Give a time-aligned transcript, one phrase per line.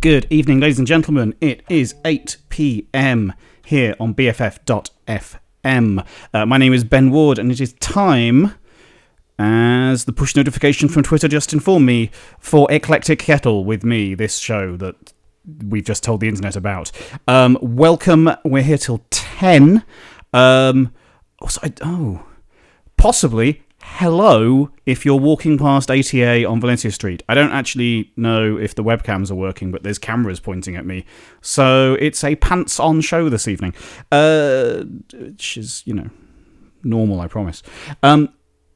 [0.00, 1.34] Good evening, ladies and gentlemen.
[1.40, 3.32] It is 8 p.m.
[3.64, 6.06] here on BFF.fm.
[6.32, 8.54] Uh, my name is Ben Ward, and it is time,
[9.40, 14.38] as the push notification from Twitter just informed me, for Eclectic Kettle with me, this
[14.38, 15.12] show that
[15.66, 16.92] we've just told the internet about.
[17.26, 18.30] Um, welcome.
[18.44, 19.82] We're here till 10.
[20.32, 20.94] Um,
[21.40, 22.24] also, I, oh,
[22.96, 23.64] possibly
[23.96, 27.22] hello if you're walking past ATA on Valencia Street.
[27.28, 31.04] I don't actually know if the webcams are working, but there's cameras pointing at me.
[31.40, 33.74] So it's a pants on show this evening,
[34.12, 36.10] uh, which is, you know,
[36.84, 37.62] normal, I promise.
[38.02, 38.28] Um,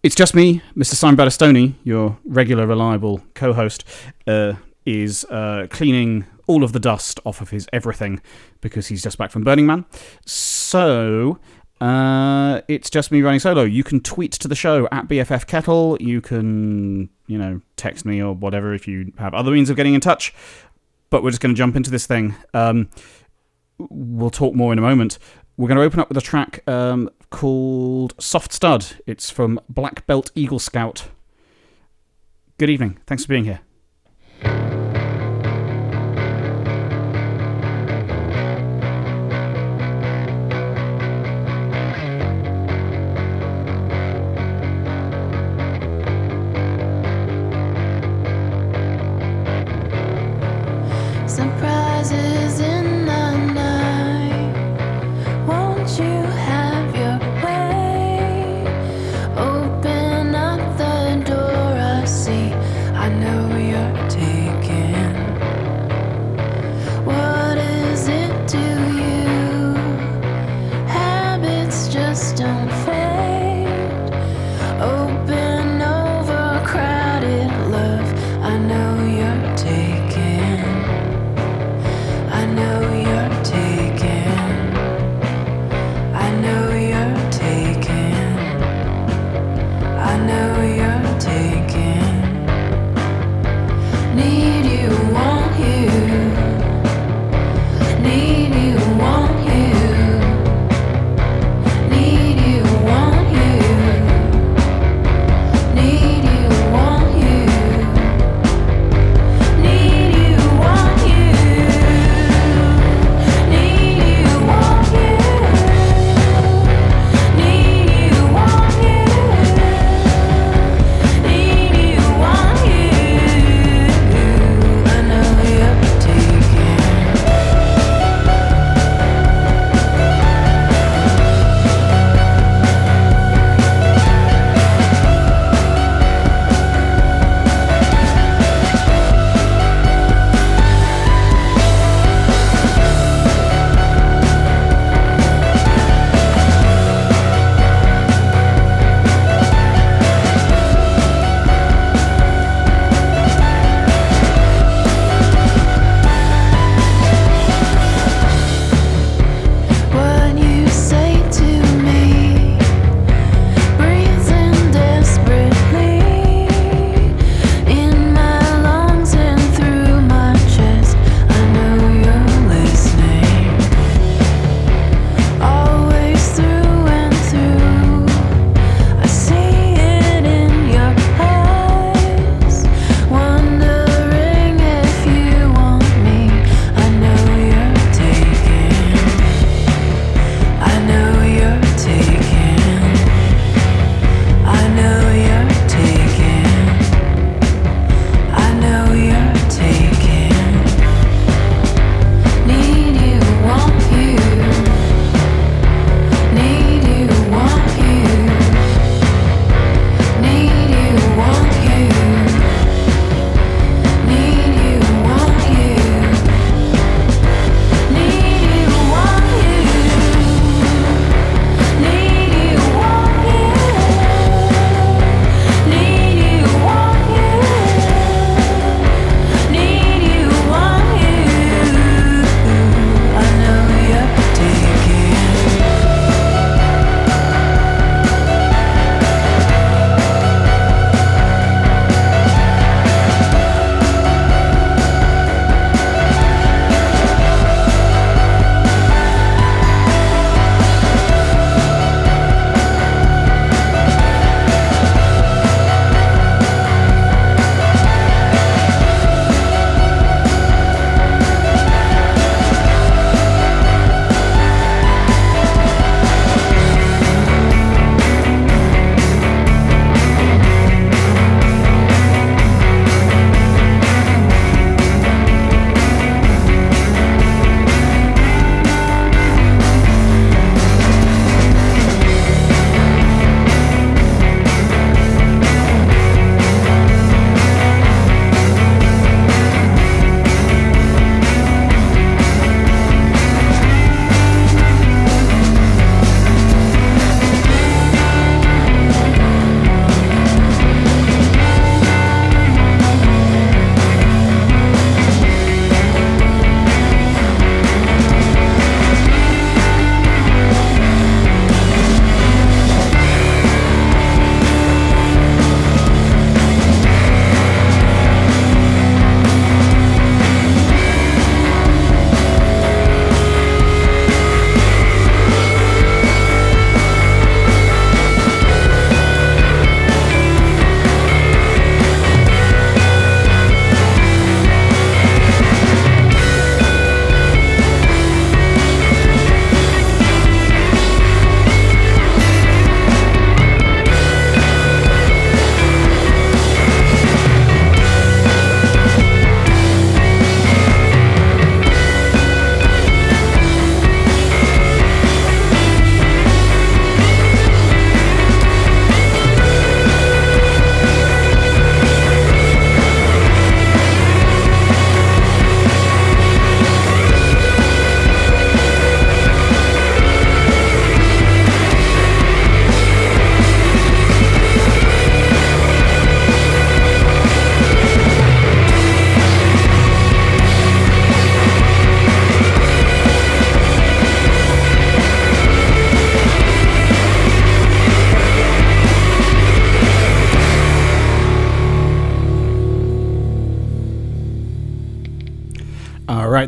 [0.02, 0.94] it's just me, Mr.
[0.94, 3.84] Simon Battistoni, your regular, reliable co host,
[4.26, 4.54] uh,
[4.84, 8.20] is uh, cleaning all of the dust off of his everything
[8.60, 9.84] because he's just back from Burning Man.
[10.26, 11.38] So
[11.82, 13.64] uh, it's just me running solo.
[13.64, 15.96] You can tweet to the show at BFF Kettle.
[16.00, 19.94] You can, you know, text me or whatever if you have other means of getting
[19.94, 20.32] in touch.
[21.10, 22.36] But we're just going to jump into this thing.
[22.54, 22.88] Um,
[23.78, 25.18] we'll talk more in a moment.
[25.56, 28.86] We're going to open up with a track um, called Soft Stud.
[29.04, 31.08] It's from Black Belt Eagle Scout.
[32.58, 33.00] Good evening.
[33.06, 33.60] Thanks for being here.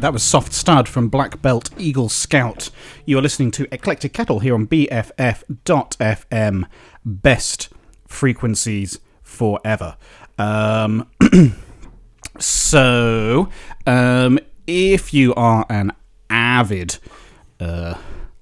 [0.04, 2.68] That was Soft Stud from Black Belt Eagle Scout.
[3.06, 6.66] You are listening to Eclectic Kettle here on BFF.FM.
[7.06, 7.70] Best
[8.06, 9.96] frequencies forever.
[10.36, 11.08] Um,
[12.38, 13.48] so,
[13.86, 15.92] um, if you are an
[16.28, 16.98] avid
[17.58, 17.94] uh,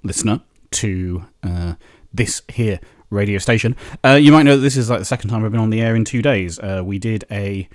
[0.03, 0.41] listener
[0.73, 1.75] to uh,
[2.13, 2.81] this here
[3.11, 5.61] radio station, uh, you might know that this is like the second time I've been
[5.61, 6.59] on the air in two days.
[6.59, 7.69] Uh, we did a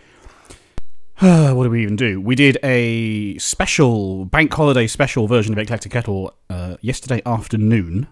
[1.19, 2.21] what did we even do?
[2.21, 8.05] We did a special bank holiday special version of Eclectic Kettle uh, yesterday afternoon,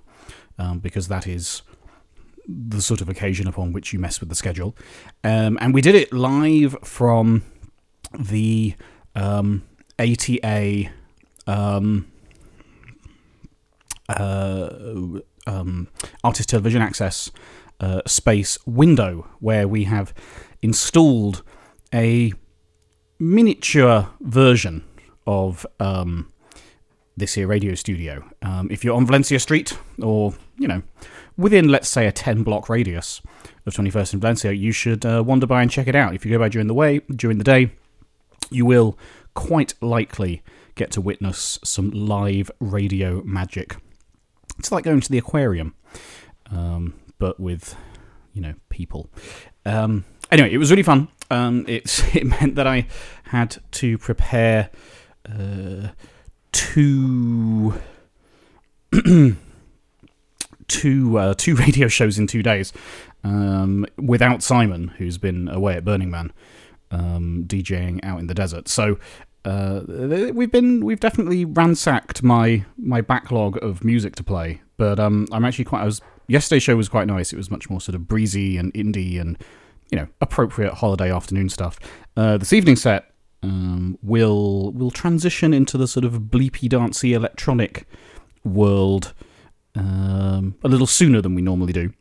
[0.58, 1.62] um, because that is
[2.48, 4.76] the sort of occasion upon which you mess with the schedule.
[5.24, 7.44] Um, and we did it live from
[8.18, 8.74] the
[9.14, 9.62] um,
[10.00, 10.90] ATA
[11.46, 12.08] um,
[14.10, 14.70] uh,
[15.46, 15.90] um,
[16.24, 17.30] Artist Television Access
[17.80, 20.12] uh, space window where we have
[20.64, 21.44] installed
[21.94, 22.34] a
[23.20, 24.84] miniature version
[25.28, 26.32] of um,
[27.18, 28.24] this here radio studio.
[28.42, 30.82] Um, if you're on Valencia Street, or you know,
[31.38, 33.22] within let's say a 10 block radius
[33.66, 36.14] of 21st and Valencia, you should uh, wander by and check it out.
[36.14, 37.72] If you go by during the way during the day,
[38.50, 38.98] you will
[39.34, 40.44] quite likely
[40.76, 43.78] get to witness some live radio magic.
[44.60, 45.76] It's like going to the aquarium,
[46.52, 47.76] um, but with
[48.34, 49.10] you know people.
[49.66, 51.08] Um, anyway, it was really fun.
[51.32, 52.88] Um, it's it meant that I
[53.26, 54.70] had to prepare
[55.28, 55.90] uh,
[56.52, 57.74] two
[60.68, 62.74] two uh, two radio shows in two days
[63.24, 66.32] um, without Simon, who's been away at Burning Man
[66.92, 68.68] um, DJing out in the desert.
[68.68, 68.98] So.
[69.48, 75.28] Uh, we've been we've definitely ransacked my my backlog of music to play, but um,
[75.32, 75.84] I'm actually quite.
[75.84, 77.32] I was yesterday's show was quite nice.
[77.32, 79.38] It was much more sort of breezy and indie and
[79.92, 81.80] you know appropriate holiday afternoon stuff.
[82.18, 83.12] Uh, this evening set
[83.44, 87.88] um, will will transition into the sort of bleepy dancey electronic
[88.44, 89.14] world
[89.76, 91.94] um, a little sooner than we normally do.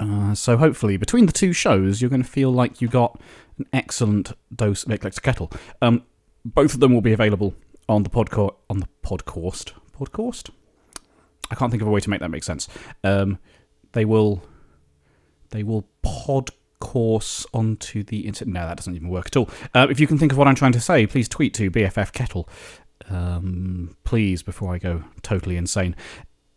[0.00, 3.20] Uh, so hopefully, between the two shows, you're going to feel like you got
[3.58, 5.50] an excellent dose of Eclectic Kettle.
[5.80, 6.02] Um,
[6.44, 7.54] both of them will be available
[7.88, 8.54] on the podcast.
[8.68, 10.50] On the podcast, podcast.
[11.50, 12.68] I can't think of a way to make that make sense.
[13.02, 13.38] Um,
[13.92, 14.42] they will,
[15.50, 18.52] they will pod course onto the internet.
[18.52, 19.48] No, that doesn't even work at all.
[19.74, 22.12] Uh, if you can think of what I'm trying to say, please tweet to BFF
[22.12, 22.48] Kettle.
[23.08, 25.96] Um, please, before I go totally insane.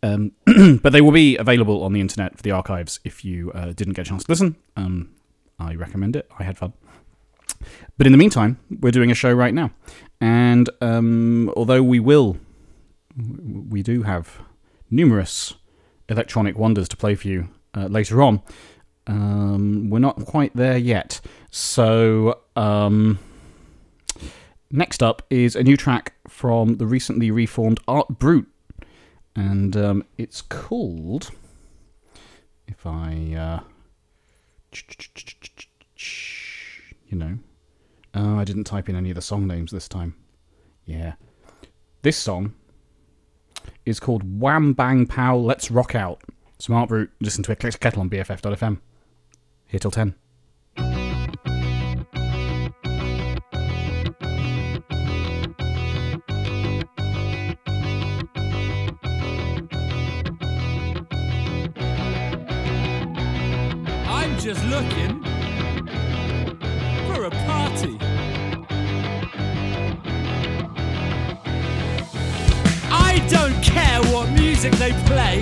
[0.02, 0.32] Um,
[0.82, 3.94] but they will be available on the internet for the archives if you uh, didn't
[3.94, 4.56] get a chance to listen.
[4.76, 5.10] Um,
[5.58, 6.28] I recommend it.
[6.38, 6.72] I had fun.
[7.96, 9.70] But in the meantime, we're doing a show right now.
[10.20, 12.38] And um, although we will,
[13.16, 14.40] we do have
[14.90, 15.54] numerous
[16.08, 18.42] electronic wonders to play for you uh, later on,
[19.06, 21.20] um, we're not quite there yet.
[21.50, 23.18] So, um,
[24.70, 28.44] next up is a new track from the recently reformed Art Brut.
[29.34, 31.30] And um, it's called.
[32.66, 33.34] If I.
[33.36, 33.60] Uh,
[37.08, 37.38] you know.
[38.14, 40.14] Oh, I didn't type in any of the song names this time.
[40.84, 41.14] Yeah.
[42.02, 42.54] This song
[43.86, 46.22] is called Wham Bang Pow Let's Rock Out.
[46.58, 48.80] Smart Root, listen to Eclectic Kettle on BFF.fm.
[49.72, 50.14] Here till 10.
[64.06, 65.24] I'm just looking
[67.06, 67.96] for a party.
[72.90, 75.40] I don't care what music they play.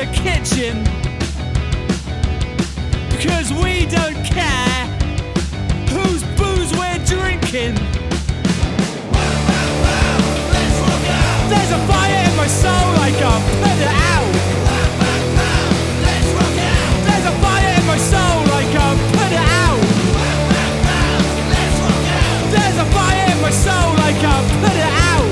[0.00, 0.82] The kitchen.
[3.10, 4.86] Because we don't care
[5.92, 7.74] whose booze we're drinking.
[11.50, 12.86] There's a fire in my soul,
[13.20, 14.32] can't put it out.
[17.04, 18.36] There's a fire in my soul,
[19.18, 19.80] put it out.
[22.54, 23.90] There's a fire in my soul,
[24.24, 24.48] can't
[24.80, 25.30] it out.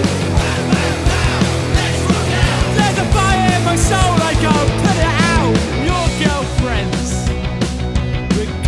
[2.77, 4.58] There's a fire in my soul, I can't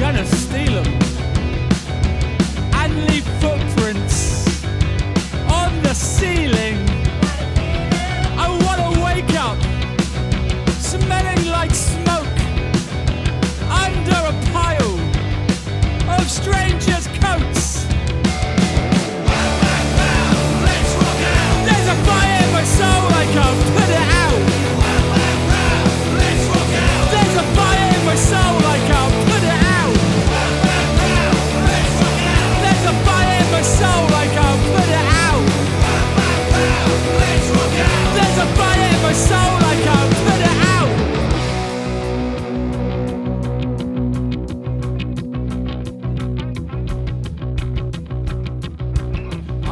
[0.00, 0.99] gonna steal them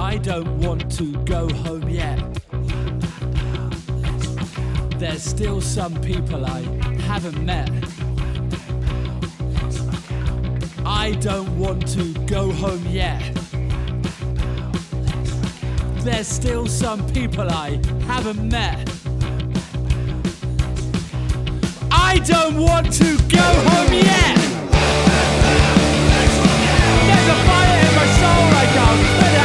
[0.08, 2.18] I don't want to go home yet.
[4.98, 6.60] There's still some people I
[7.06, 7.70] haven't met.
[10.84, 13.22] I don't want to go home yet.
[16.02, 18.97] There's still some people I haven't met.
[22.18, 24.36] I don't want to go home yet.
[27.06, 29.37] There's a fire in my soul I can't.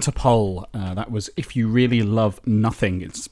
[0.00, 0.64] Interpol.
[0.72, 3.02] Uh, that was If You Really Love Nothing.
[3.02, 3.28] It's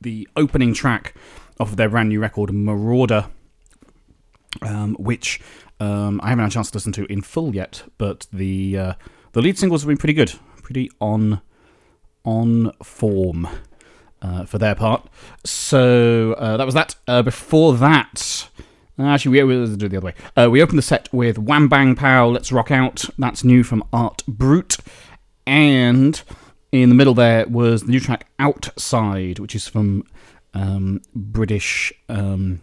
[0.00, 1.14] the opening track
[1.58, 3.26] of their brand new record, Marauder,
[4.62, 5.40] um, which
[5.78, 8.94] um, I haven't had a chance to listen to in full yet, but the uh,
[9.32, 11.40] the lead singles have been pretty good, pretty on
[12.24, 13.48] on form
[14.20, 15.08] uh, for their part.
[15.44, 16.96] So uh, that was that.
[17.06, 18.48] Uh, before that,
[18.98, 20.14] actually, we we'll do the other way.
[20.36, 23.04] Uh, we opened the set with Wham Bang Pow, Let's Rock Out.
[23.18, 24.78] That's new from Art Brut.
[25.50, 26.22] And
[26.70, 30.04] in the middle there was the new track Outside, which is from
[30.54, 32.60] um, British um,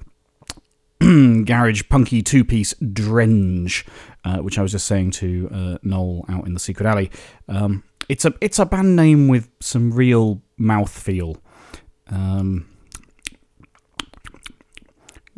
[0.99, 3.85] garage punky two piece Drenge,
[4.23, 7.11] uh, which I was just saying to uh, Noel out in the secret alley.
[7.49, 11.35] Um, it's a it's a band name with some real mouthfeel.
[12.09, 12.69] Um,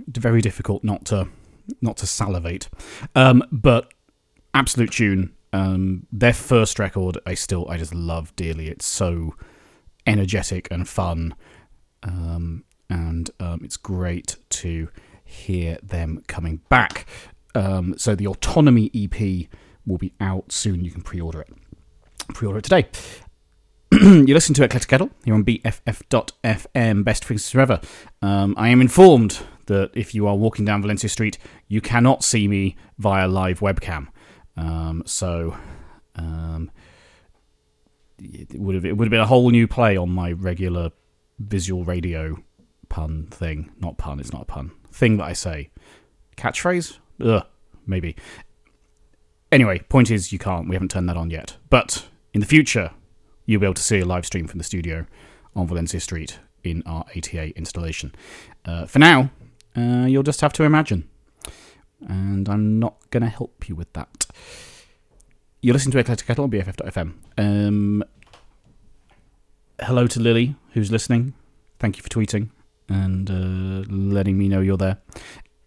[0.07, 1.27] very difficult not to
[1.81, 2.69] not to salivate,
[3.15, 3.91] um, but
[4.53, 5.33] absolute tune.
[5.51, 8.67] Um, their first record, I still I just love dearly.
[8.67, 9.35] It's so
[10.05, 11.35] energetic and fun,
[12.03, 14.89] um, and um, it's great to
[15.23, 17.05] hear them coming back.
[17.55, 19.47] Um, so the Autonomy EP
[19.85, 20.83] will be out soon.
[20.83, 21.49] You can pre-order it.
[22.33, 22.87] Pre-order it today.
[23.91, 27.81] you listen to Eclectic Kettle here on BFF.FM, best frequencies forever.
[28.21, 32.47] Um, I am informed that if you are walking down Valencia Street, you cannot see
[32.47, 34.07] me via live webcam.
[34.59, 35.55] Um, so
[36.15, 36.69] um,
[38.17, 40.91] it would have it would have been a whole new play on my regular
[41.39, 42.37] visual radio
[42.89, 43.71] pun thing.
[43.79, 44.19] Not pun.
[44.19, 44.71] It's not a pun.
[44.91, 45.69] Thing that I say.
[46.35, 46.97] Catchphrase.
[47.23, 47.45] Ugh,
[47.85, 48.15] maybe.
[49.51, 50.67] Anyway, point is you can't.
[50.67, 51.55] We haven't turned that on yet.
[51.69, 52.91] But in the future,
[53.45, 55.05] you'll be able to see a live stream from the studio
[55.55, 58.13] on Valencia Street in our ATA installation.
[58.65, 59.31] Uh, for now,
[59.75, 61.07] uh, you'll just have to imagine.
[62.07, 64.25] And I'm not going to help you with that.
[65.61, 67.13] You're listening to Eclectic Kettle on BFF.fm.
[67.37, 68.03] Um,
[69.81, 71.33] hello to Lily, who's listening.
[71.79, 72.49] Thank you for tweeting
[72.87, 74.97] and uh, letting me know you're there.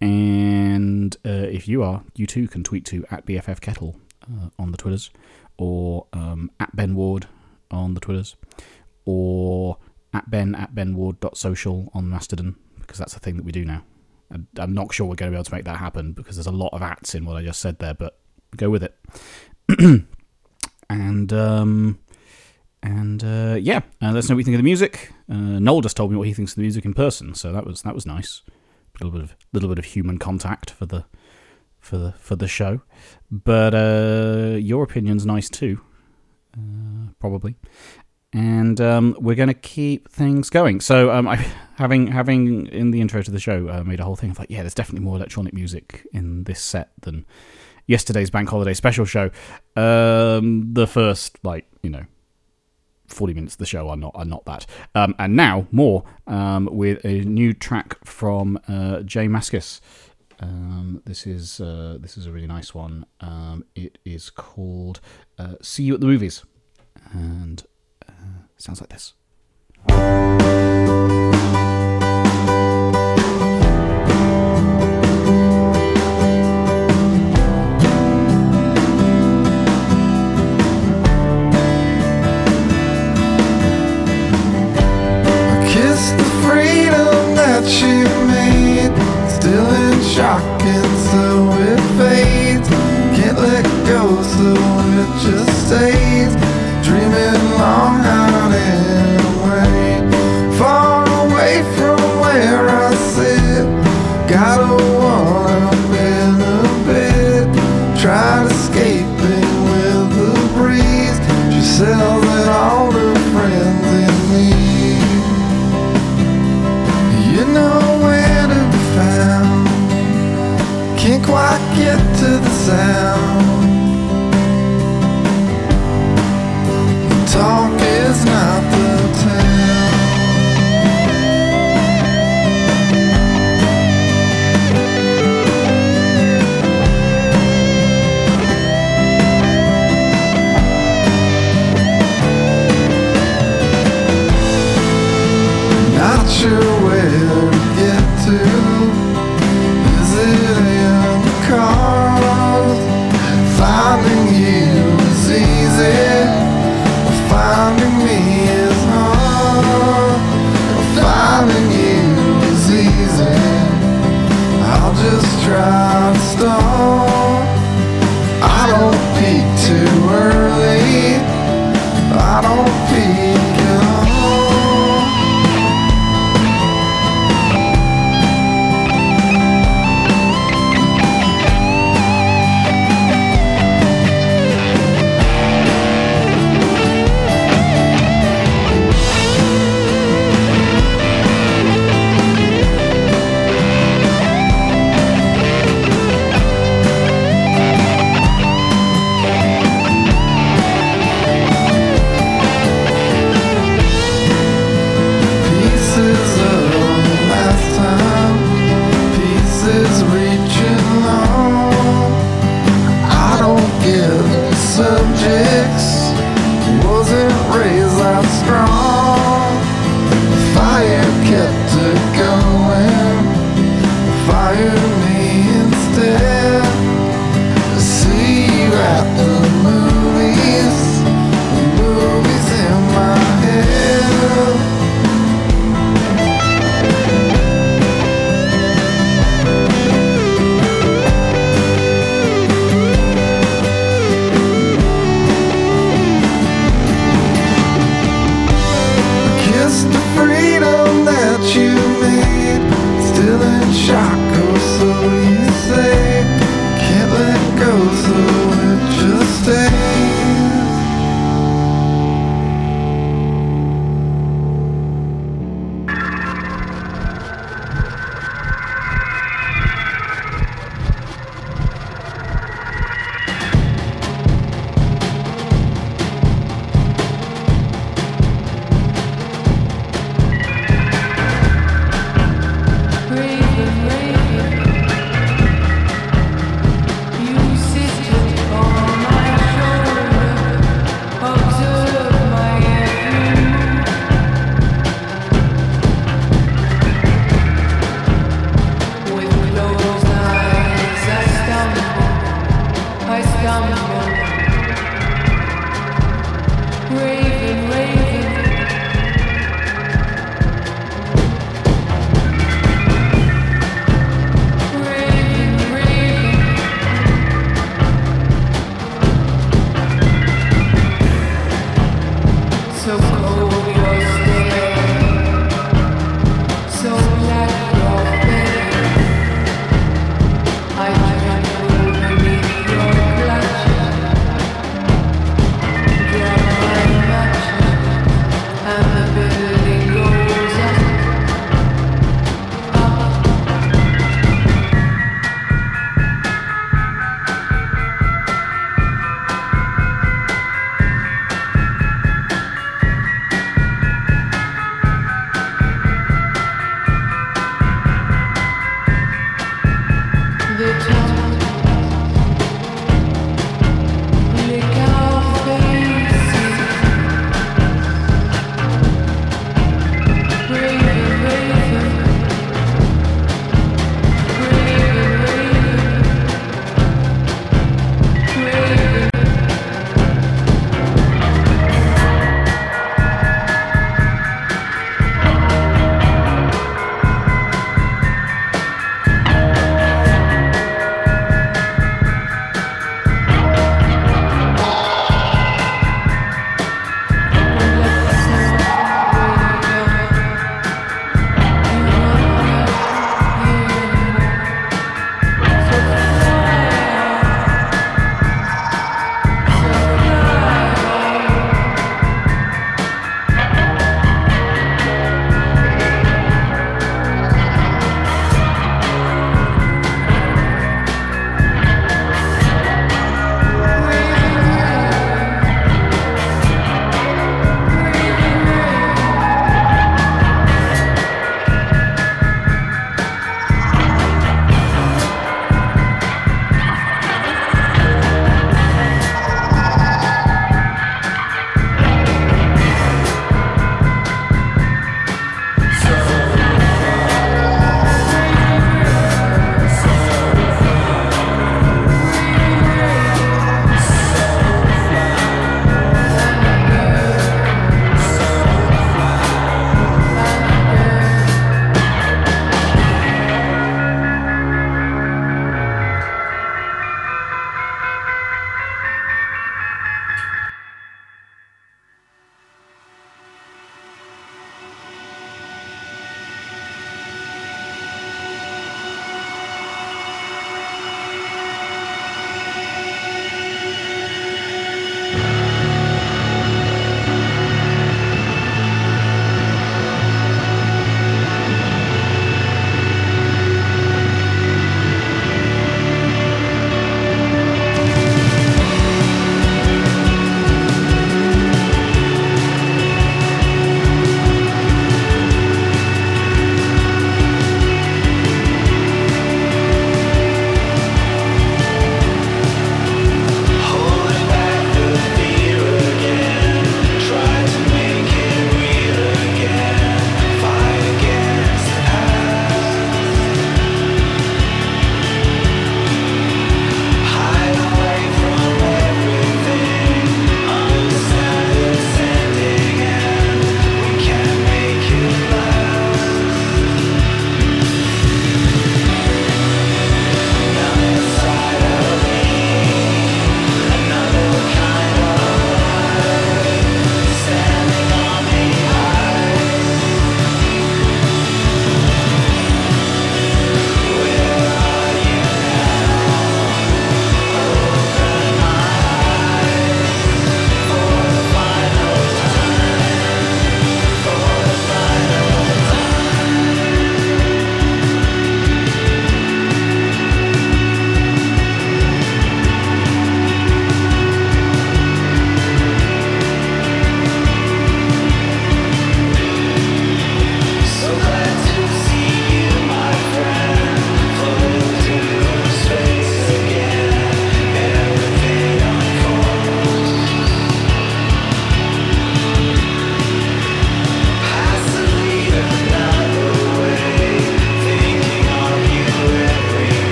[0.00, 4.72] And uh, if you are, you too can tweet to at BFF Kettle uh, on
[4.72, 5.10] the Twitters,
[5.58, 7.26] or um, at Ben Ward
[7.70, 8.36] on the Twitters,
[9.04, 9.76] or
[10.12, 13.84] at Ben at benward.social on Mastodon, because that's a thing that we do now.
[14.58, 16.52] I'm not sure we're going to be able to make that happen because there's a
[16.52, 18.18] lot of ats in what I just said there, but
[18.56, 18.96] go with it.
[20.90, 21.98] and um,
[22.82, 25.12] and uh, yeah, uh, let us know what you think of the music.
[25.30, 27.66] Uh, Noel just told me what he thinks of the music in person, so that
[27.66, 28.42] was that was nice.
[28.48, 31.04] A little bit of little bit of human contact for the
[31.78, 32.82] for the for the show.
[33.30, 35.80] But uh, your opinion's nice too,
[36.56, 37.56] uh, probably.
[38.34, 40.80] And um, we're going to keep things going.
[40.80, 41.36] So, um, I
[41.76, 44.50] having having in the intro to the show uh, made a whole thing of like,
[44.50, 47.26] yeah, there's definitely more electronic music in this set than
[47.86, 49.30] yesterday's bank holiday special show.
[49.76, 52.04] Um, the first like you know
[53.08, 54.66] 40 minutes of the show are not are not that.
[54.94, 59.80] Um, and now more um, with a new track from uh, J Mascis.
[60.40, 63.06] Um, this is uh, this is a really nice one.
[63.74, 65.00] It is called
[65.38, 66.44] uh, "See You at the Movies,"
[67.12, 67.64] and
[68.62, 69.14] sounds like this.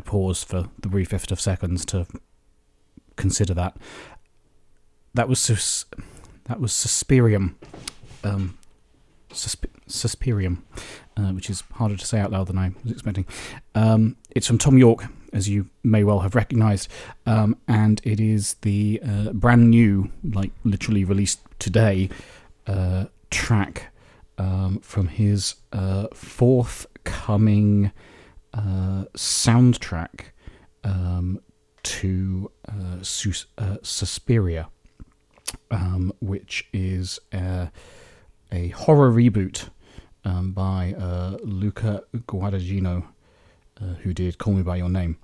[0.00, 2.06] I'd pause for the briefest of seconds to
[3.16, 3.76] consider that.
[5.12, 5.84] That was sus-
[6.44, 7.54] that was Suspirium,
[8.24, 8.56] um,
[9.30, 10.62] susp- Suspirium,
[11.18, 13.26] uh, which is harder to say out loud than I was expecting.
[13.74, 16.88] Um, it's from Thom Yorke, as you may well have recognised,
[17.26, 22.08] um, and it is the uh, brand new, like literally released today,
[22.66, 23.92] uh, track
[24.38, 27.92] um, from his uh, forthcoming
[28.54, 30.30] uh, soundtrack
[30.84, 31.40] um,
[31.82, 34.68] to uh, Sus- uh, Suspiria,
[35.70, 37.66] um, which is uh,
[38.52, 39.68] a horror reboot
[40.24, 43.04] um, by uh, Luca Guadagnino,
[44.02, 45.16] who did Call Me By Your Name.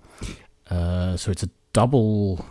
[0.71, 2.45] So it's a double.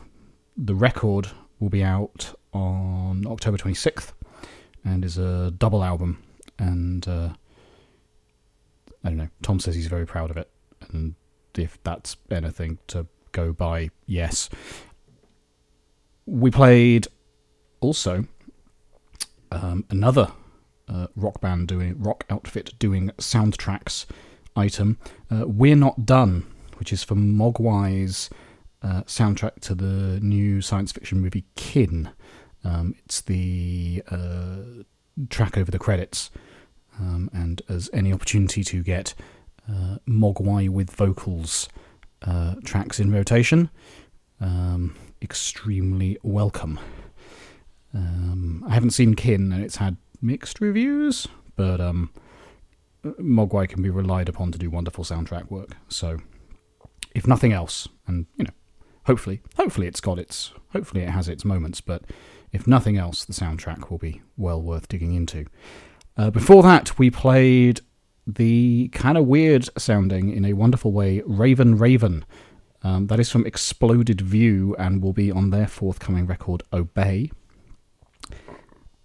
[0.55, 4.11] The record will be out on October 26th
[4.84, 6.23] and is a double album.
[6.59, 7.34] And I
[9.03, 9.30] don't know.
[9.41, 10.49] Tom says he's very proud of it.
[10.92, 11.16] And
[11.58, 14.50] if that's anything to go by, yes.
[16.26, 17.08] We played
[17.82, 18.26] also
[19.52, 20.32] um, another
[20.88, 24.06] uh, rock band doing rock outfit doing soundtracks
[24.56, 24.98] item.
[25.32, 26.46] Uh, We're not done,
[26.78, 28.30] which is for Mogwai's
[28.82, 32.10] uh, soundtrack to the new science fiction movie Kin.
[32.64, 34.84] Um, it's the uh,
[35.30, 36.32] track over the credits,
[37.00, 39.14] um, and as any opportunity to get
[39.70, 41.70] uh, Mogwai with vocals
[42.22, 43.70] uh, tracks in rotation,
[44.41, 46.80] um, extremely welcome.
[47.93, 52.11] Um, I haven't seen Kin, and it's had mixed reviews, but um,
[53.03, 55.78] Mogwai can be relied upon to do wonderful soundtrack work.
[55.88, 56.18] So,
[57.13, 58.53] if nothing else, and you know,
[59.05, 62.03] hopefully, hopefully it's got its, hopefully it has its moments, but
[62.51, 65.45] if nothing else, the soundtrack will be well worth digging into.
[66.18, 67.82] Uh, before that, we played
[68.28, 72.26] the kind of weird sounding, in a wonderful way, Raven Raven.
[72.84, 77.32] Um, that is from Exploded View and will be on their forthcoming record, Obey.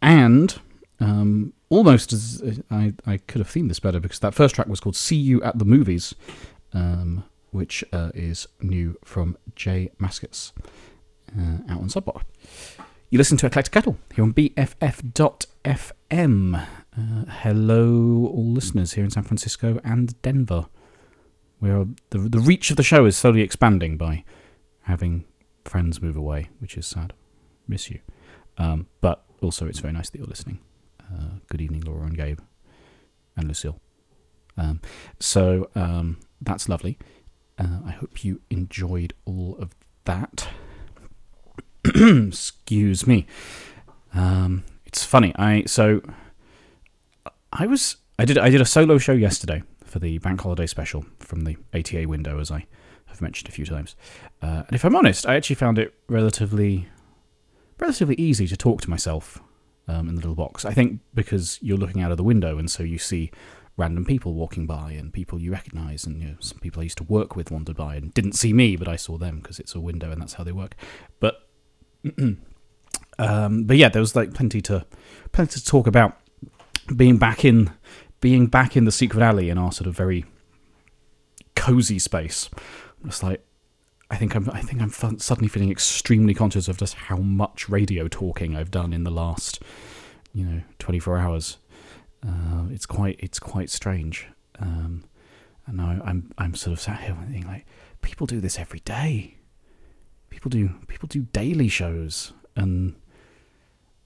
[0.02, 0.60] And
[1.00, 4.80] um, almost as I, I could have themed this better because that first track was
[4.80, 6.14] called See You at the Movies,
[6.74, 10.52] um, which uh, is new from J Mascis
[11.38, 12.22] uh, out on Subpop.
[13.08, 14.66] You listen to Eclectic Kettle here on BFF.FM.
[16.96, 20.66] Uh, hello, all listeners here in San Francisco and Denver.
[21.60, 24.24] Where the the reach of the show is slowly expanding by
[24.82, 25.24] having
[25.64, 27.12] friends move away, which is sad.
[27.68, 28.00] Miss you,
[28.58, 30.58] um, but also it's very nice that you're listening.
[31.00, 32.40] Uh, good evening, Laura and Gabe
[33.36, 33.78] and Lucille.
[34.56, 34.80] Um,
[35.20, 36.98] so um, that's lovely.
[37.58, 39.70] Uh, I hope you enjoyed all of
[40.06, 40.48] that.
[41.84, 43.26] Excuse me.
[44.14, 45.32] Um, it's funny.
[45.36, 46.00] I so
[47.52, 51.04] I was I did I did a solo show yesterday for the bank holiday special
[51.18, 52.66] from the ATA window, as I
[53.06, 53.96] have mentioned a few times.
[54.40, 56.88] Uh, and if I'm honest, I actually found it relatively
[57.78, 59.40] relatively easy to talk to myself
[59.88, 60.64] um, in the little box.
[60.64, 63.30] I think because you're looking out of the window, and so you see
[63.76, 66.98] random people walking by and people you recognise, and you know, some people I used
[66.98, 69.74] to work with wandered by and didn't see me, but I saw them because it's
[69.74, 70.76] a window and that's how they work.
[71.18, 71.48] But
[73.18, 74.86] um, but yeah, there was like plenty to
[75.32, 76.16] plenty to talk about
[76.96, 77.70] being back in
[78.20, 80.24] being back in the secret alley in our sort of very
[81.56, 82.50] cozy space.
[83.02, 83.44] I'm just like
[84.10, 88.08] I think I'm I think I'm suddenly feeling extremely conscious of just how much radio
[88.08, 89.62] talking I've done in the last
[90.32, 91.58] you know 24 hours.
[92.26, 94.26] Uh, it's quite it's quite strange.
[94.58, 95.04] Um,
[95.66, 97.66] and now I'm I'm sort of sat here thinking like
[98.02, 99.36] people do this every day.
[100.28, 102.94] People do people do daily shows and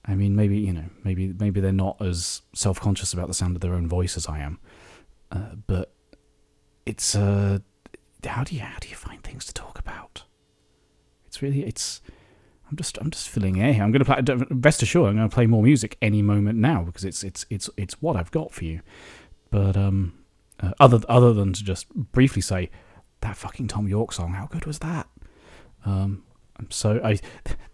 [0.05, 3.55] I mean maybe you know maybe maybe they're not as self conscious about the sound
[3.55, 4.59] of their own voice as I am.
[5.31, 5.93] Uh, but
[6.85, 7.59] it's uh
[8.25, 10.23] how do you how do you find things to talk about?
[11.27, 12.01] It's really it's
[12.69, 13.83] I'm just I'm just filling air here.
[13.83, 14.45] I'm going to play.
[14.49, 17.69] Rest assured, I'm going to play more music any moment now because it's it's it's
[17.77, 18.81] it's what I've got for you.
[19.51, 20.13] But um,
[20.59, 22.71] uh, other other than to just briefly say
[23.21, 25.07] that fucking Thom Yorke song, how good was that?
[25.85, 26.23] Um,
[26.69, 27.19] so I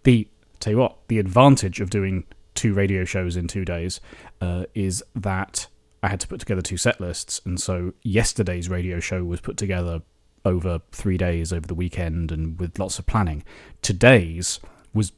[0.04, 0.28] the
[0.62, 4.00] tell you what the advantage of doing two radio shows in two days
[4.40, 5.68] uh, is that
[6.04, 9.58] I had to put together two set lists, and so yesterday's radio show was put
[9.58, 10.02] together
[10.44, 13.44] over three days over the weekend and with lots of planning.
[13.82, 14.60] Today's
[14.94, 15.12] was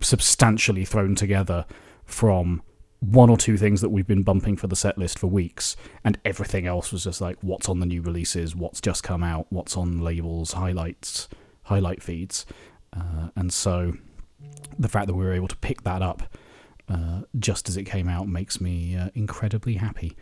[0.00, 1.66] substantially thrown together
[2.04, 2.62] from
[3.00, 6.18] one or two things that we've been bumping for the set list for weeks, and
[6.24, 9.76] everything else was just like what's on the new releases, what's just come out, what's
[9.76, 11.28] on labels, highlights,
[11.64, 12.46] highlight feeds,
[12.96, 13.94] uh, and so
[14.78, 16.22] the fact that we were able to pick that up
[16.88, 20.16] uh, just as it came out makes me uh, incredibly happy.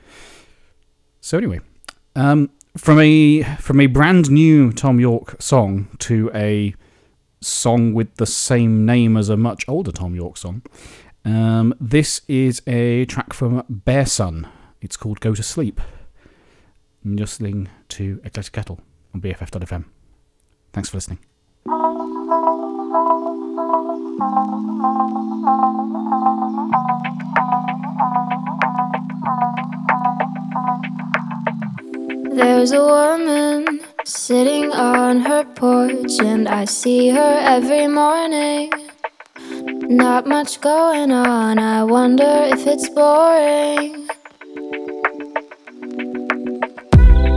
[1.20, 1.60] So anyway,
[2.16, 6.74] um, from a from a brand new Thom Yorke song to a
[7.40, 10.62] song with the same name as a much older Thom Yorke song.
[11.24, 14.46] Um, this is a track from Bearson.
[14.80, 15.80] It's called Go to Sleep.
[17.04, 18.80] I'm listening to Eclectic Kettle
[19.14, 19.84] on BFF.fm.
[20.72, 21.18] Thanks for listening.
[32.34, 38.70] There's a woman sitting on her porch, and I see her every morning.
[39.88, 44.08] Not much going on, I wonder if it's boring.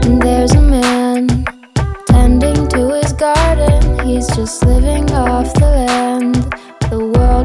[0.04, 1.46] And there's a man
[2.06, 6.36] tending to his garden, he's just living off the land.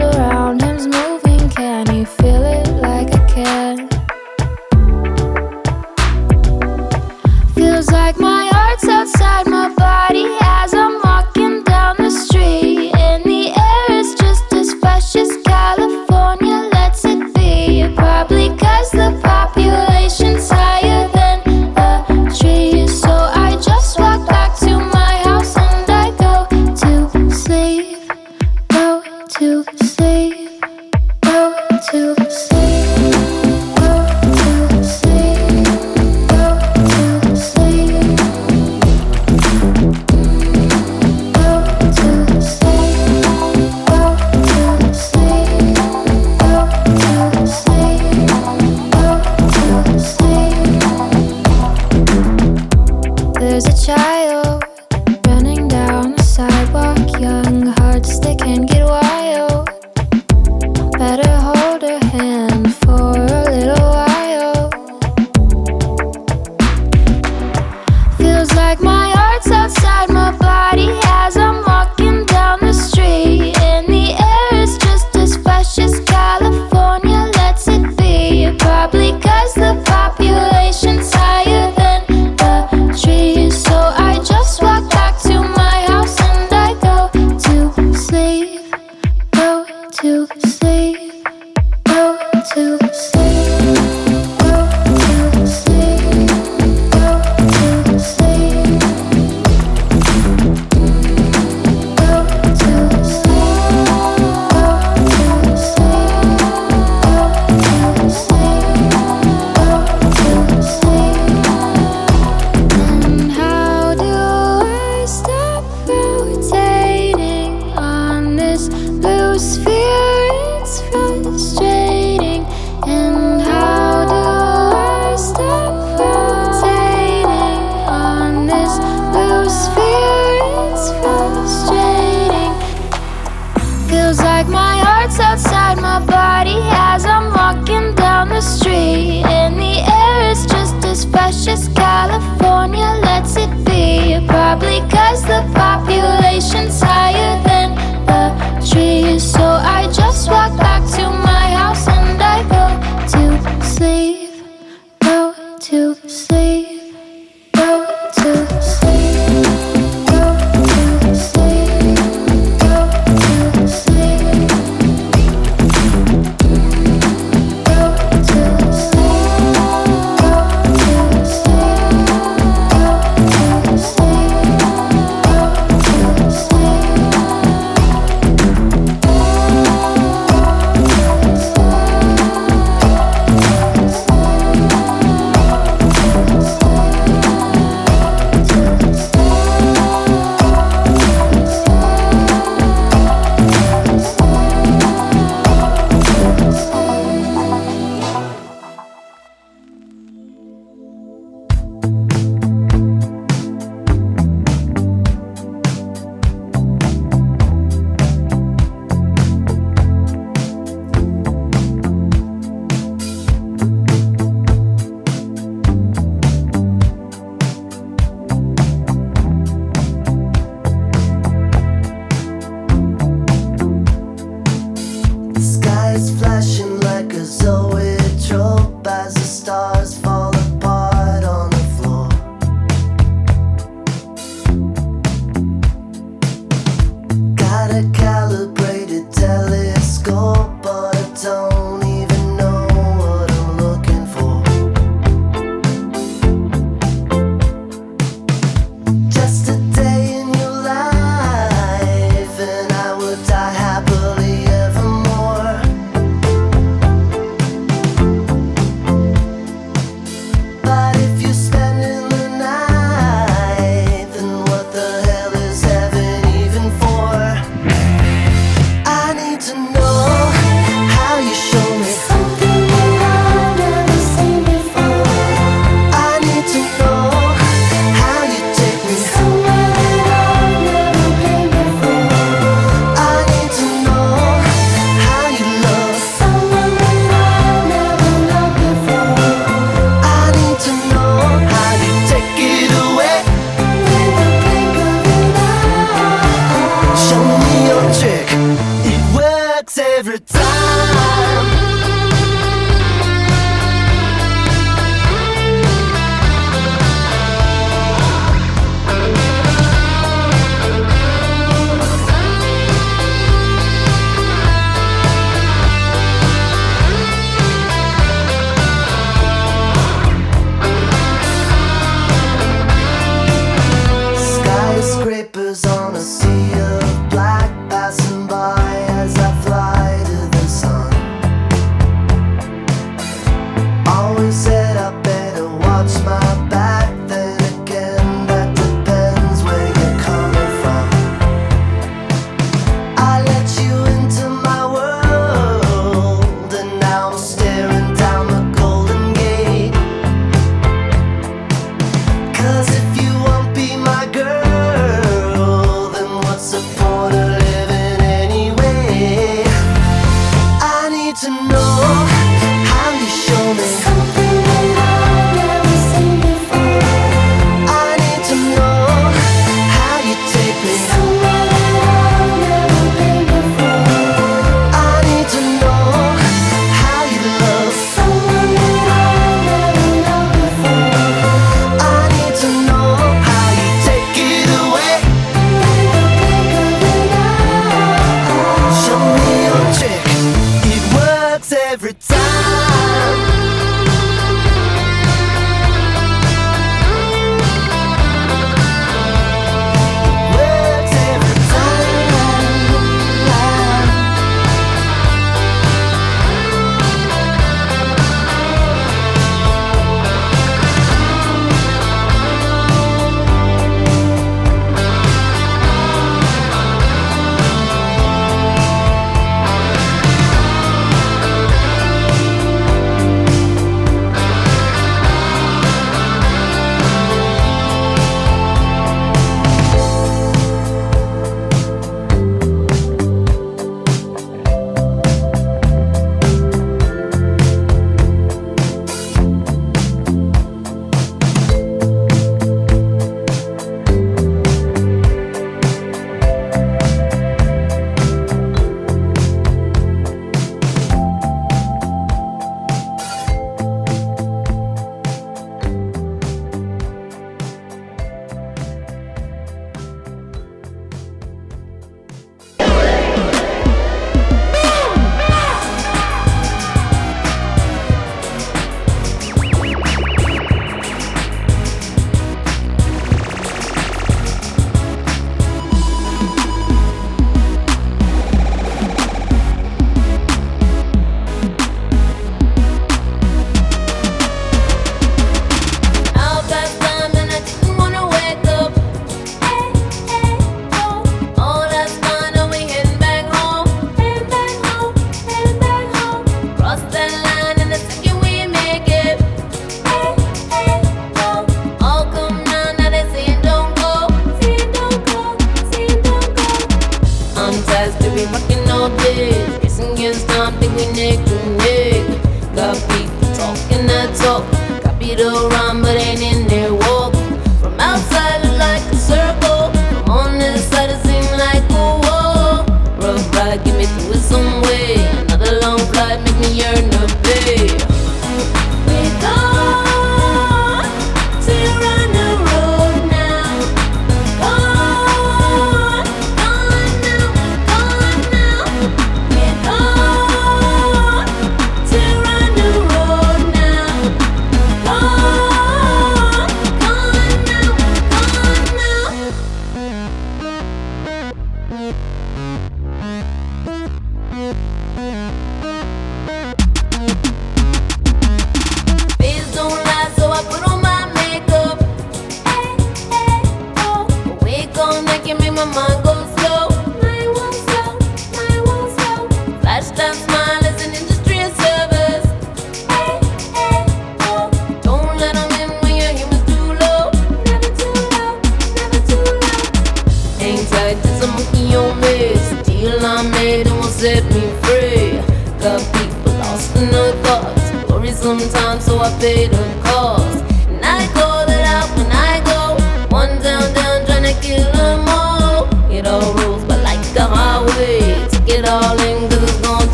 [0.00, 3.88] Around him's moving, can he feel it like I can?
[7.54, 12.92] Feels like my heart's outside my body as I'm walking down the street.
[12.94, 17.92] And the air is just as fresh as California lets it be.
[17.96, 19.87] Probably cause the population's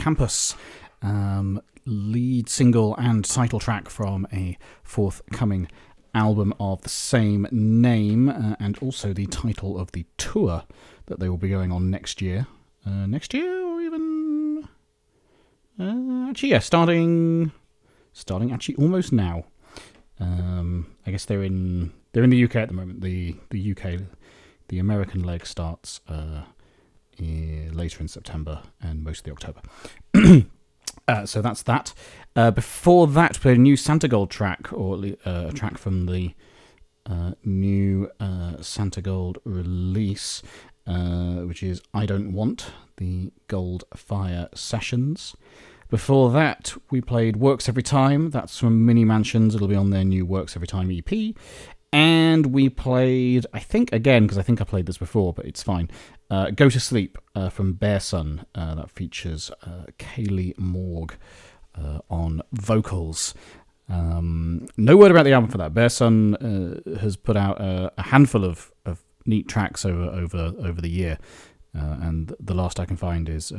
[0.00, 0.54] Hippo Campus,
[1.02, 5.68] um, lead single and title track from a forthcoming
[6.14, 10.64] album of the same name, uh, and also the title of the tour
[11.06, 12.46] that they will be going on next year.
[12.86, 14.68] Uh, next year, or even
[15.78, 17.52] uh, actually, yeah, starting
[18.14, 19.44] starting actually almost now.
[20.18, 23.02] Um, I guess they're in they're in the UK at the moment.
[23.02, 24.00] The the UK,
[24.68, 26.00] the American leg starts.
[26.08, 26.44] Uh,
[27.20, 30.46] later in September and most of the October.
[31.08, 31.92] uh, so that's that.
[32.36, 34.96] Uh, before that, we played a new Santigold track, or
[35.26, 36.34] uh, a track from the
[37.06, 40.42] uh, new uh, Santigold release,
[40.86, 45.34] uh, which is I Don't Want, the Gold Fire Sessions.
[45.88, 48.30] Before that, we played Works Every Time.
[48.30, 49.56] That's from Mini Mansions.
[49.56, 51.34] It'll be on their new Works Every Time EP.
[51.92, 55.62] And we played, I think, again, because I think I played this before, but it's
[55.62, 55.90] fine.
[56.30, 58.46] Uh, Go to Sleep uh, from Bearson.
[58.54, 61.14] Uh, that features uh, Kailee Morgue
[61.74, 63.34] uh, on vocals.
[63.88, 65.74] Um, no word about the album for that.
[65.74, 70.80] Bearson uh, has put out a, a handful of, of neat tracks over over over
[70.80, 71.18] the year,
[71.72, 73.52] and the last I can find is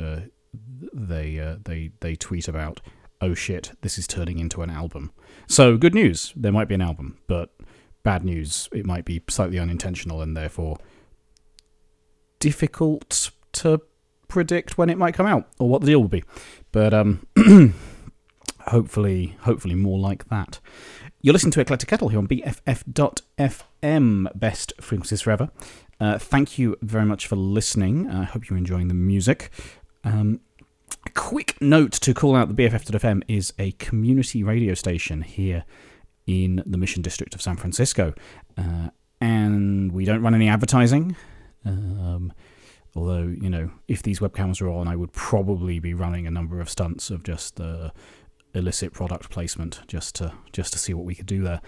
[0.94, 2.80] they they they tweet about
[3.20, 5.12] oh shit this is turning into an album.
[5.46, 7.54] So good news, there might be an album, but
[8.02, 10.78] bad news, it might be slightly unintentional and therefore
[12.38, 13.80] difficult to
[14.28, 16.24] predict when it might come out or what the deal will be.
[16.72, 17.26] But um,
[18.60, 20.60] hopefully, hopefully more like that.
[21.20, 25.50] You're listening to Eclectic Kettle here on BFF.FM, best frequencies forever.
[26.00, 28.10] Uh, thank you very much for listening.
[28.10, 29.50] I hope you're enjoying the music.
[30.02, 30.40] Um,
[31.06, 35.64] a quick note to call out the BFF.FM is a community radio station here
[36.26, 38.14] in the Mission District of San Francisco.
[38.56, 41.16] Uh, and we don't run any advertising.
[41.64, 42.32] Um,
[42.94, 46.60] although, you know, if these webcams were on, I would probably be running a number
[46.60, 47.90] of stunts of just uh,
[48.54, 51.60] illicit product placement just to just to see what we could do there.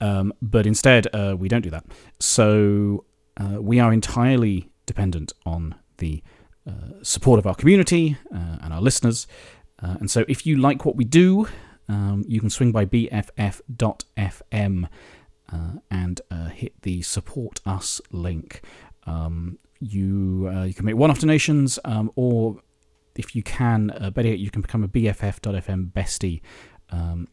[0.00, 1.84] Um, but instead, uh, we don't do that.
[2.18, 3.04] So
[3.36, 6.22] uh, we are entirely dependent on the
[6.66, 9.26] uh, support of our community and our listeners.
[9.78, 11.48] And so, if you like what we do,
[11.88, 13.68] um, you can swing by bff.fm
[15.52, 18.62] uh, and uh, hit the support us link.
[19.06, 22.60] Um, you uh, you can make one-off donations, um, or
[23.16, 26.40] if you can, uh, better yet, you can become a bff.fm bestie,
[26.90, 27.28] um,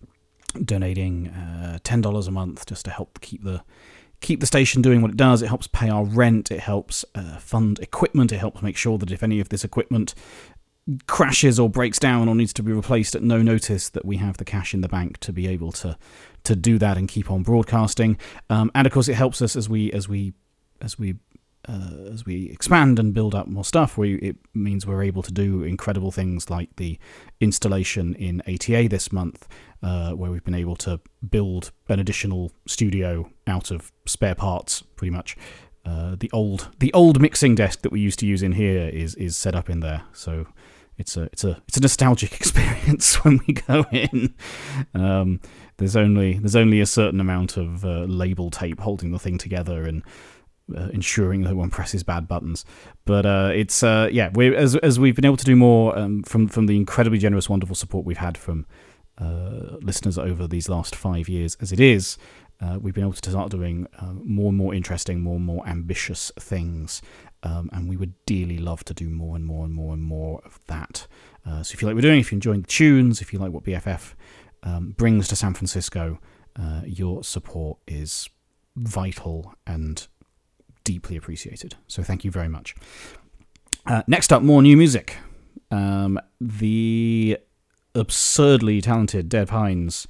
[0.66, 3.64] donating uh, ten dollars a month just to help keep the
[4.22, 5.42] keep the station doing what it does.
[5.42, 6.52] It helps pay our rent.
[6.52, 8.32] It helps uh, fund equipment.
[8.32, 10.14] It helps make sure that if any of this equipment
[11.08, 14.38] crashes or breaks down or needs to be replaced at no notice, that we have
[14.38, 15.98] the cash in the bank to be able to
[16.44, 18.18] to do that and keep on broadcasting.
[18.50, 20.34] Um, and of course, it helps us as we as we
[20.82, 21.16] as we
[21.68, 25.32] uh, as we expand and build up more stuff, we, it means we're able to
[25.32, 26.98] do incredible things like the
[27.42, 29.48] installation in ATA this month,
[29.84, 35.12] uh, where we've been able to build an additional studio out of spare parts, pretty
[35.12, 35.36] much.
[35.86, 39.16] Uh, the old the old mixing desk that we used to use in here is
[39.16, 40.46] is set up in there, so
[41.00, 44.36] it's a it's a it's a nostalgic experience when we go in.
[44.94, 45.40] Um,
[45.78, 49.84] there's only there's only a certain amount of uh, label tape holding the thing together
[49.86, 50.04] and
[50.76, 52.66] uh, ensuring that one presses bad buttons.
[53.06, 56.24] But uh, it's uh, yeah, we as as we've been able to do more um,
[56.24, 58.66] from from the incredibly generous, wonderful support we've had from
[59.18, 62.18] uh, listeners over these last five years, as it is.
[62.62, 65.66] Uh, we've been able to start doing uh, more and more interesting, more and more
[65.66, 67.02] ambitious things,
[67.44, 70.42] um, and we would dearly love to do more and more and more and more
[70.46, 71.08] of that.
[71.46, 73.40] Uh, so if you like what we're doing, if you're enjoying the tunes, if you
[73.40, 74.14] like what BFF
[74.64, 76.20] um, brings to San Francisco,
[76.58, 78.30] uh, your support is
[78.76, 80.08] vital and
[80.84, 81.76] deeply appreciated.
[81.88, 82.76] So thank you very much.
[83.86, 85.18] Uh, next up, more new music.
[85.72, 87.38] Um, the
[87.96, 90.08] absurdly talented Dev Hynes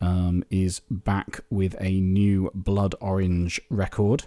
[0.00, 4.24] um, is back with a new Blood Orange record.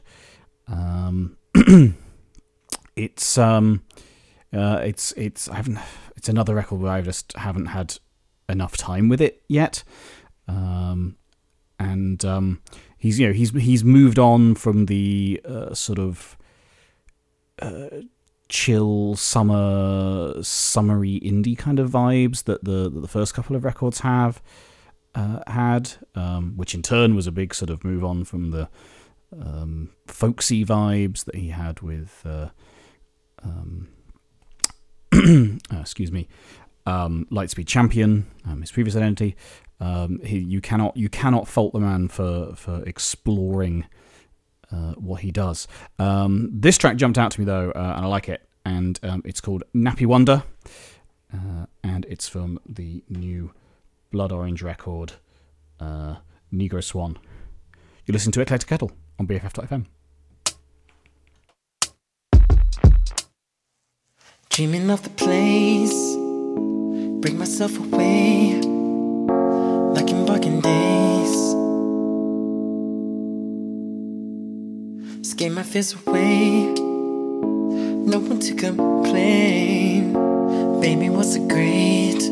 [2.95, 3.83] It's um,
[4.53, 5.79] uh, it's it's I haven't
[6.15, 7.97] it's another record where I just haven't had
[8.47, 9.83] enough time with it yet.
[10.47, 11.17] Um,
[11.79, 12.61] and um,
[12.97, 16.37] he's you know he's he's moved on from the uh, sort of
[17.61, 17.89] uh,
[18.47, 23.99] chill summer summery indie kind of vibes that the that the first couple of records
[23.99, 24.41] have
[25.15, 28.69] uh, had, um, which in turn was a big sort of move on from the
[29.33, 32.21] um, folksy vibes that he had with.
[32.25, 32.49] Uh,
[33.45, 33.87] um,
[35.73, 36.27] uh, excuse me,
[36.85, 39.35] um, Lightspeed Champion, um, his previous identity.
[39.79, 43.85] Um, he, you cannot you cannot fault the man for for exploring
[44.71, 45.67] uh, what he does.
[45.99, 49.21] Um, this track jumped out to me though, uh, and I like it, and um,
[49.25, 50.43] it's called Nappy Wonder,
[51.33, 53.51] uh, and it's from the new
[54.11, 55.13] Blood Orange record,
[55.79, 56.15] uh,
[56.53, 57.17] Negro Swan.
[58.05, 59.87] You listen to Eclectic Kettle on BFF.fm.
[64.55, 66.15] Dreaming of the place,
[67.19, 68.53] bring myself away,
[69.91, 71.35] like in bargain days.
[75.29, 80.13] Scare my fears away, no one to complain.
[80.79, 82.23] Baby, what's a great?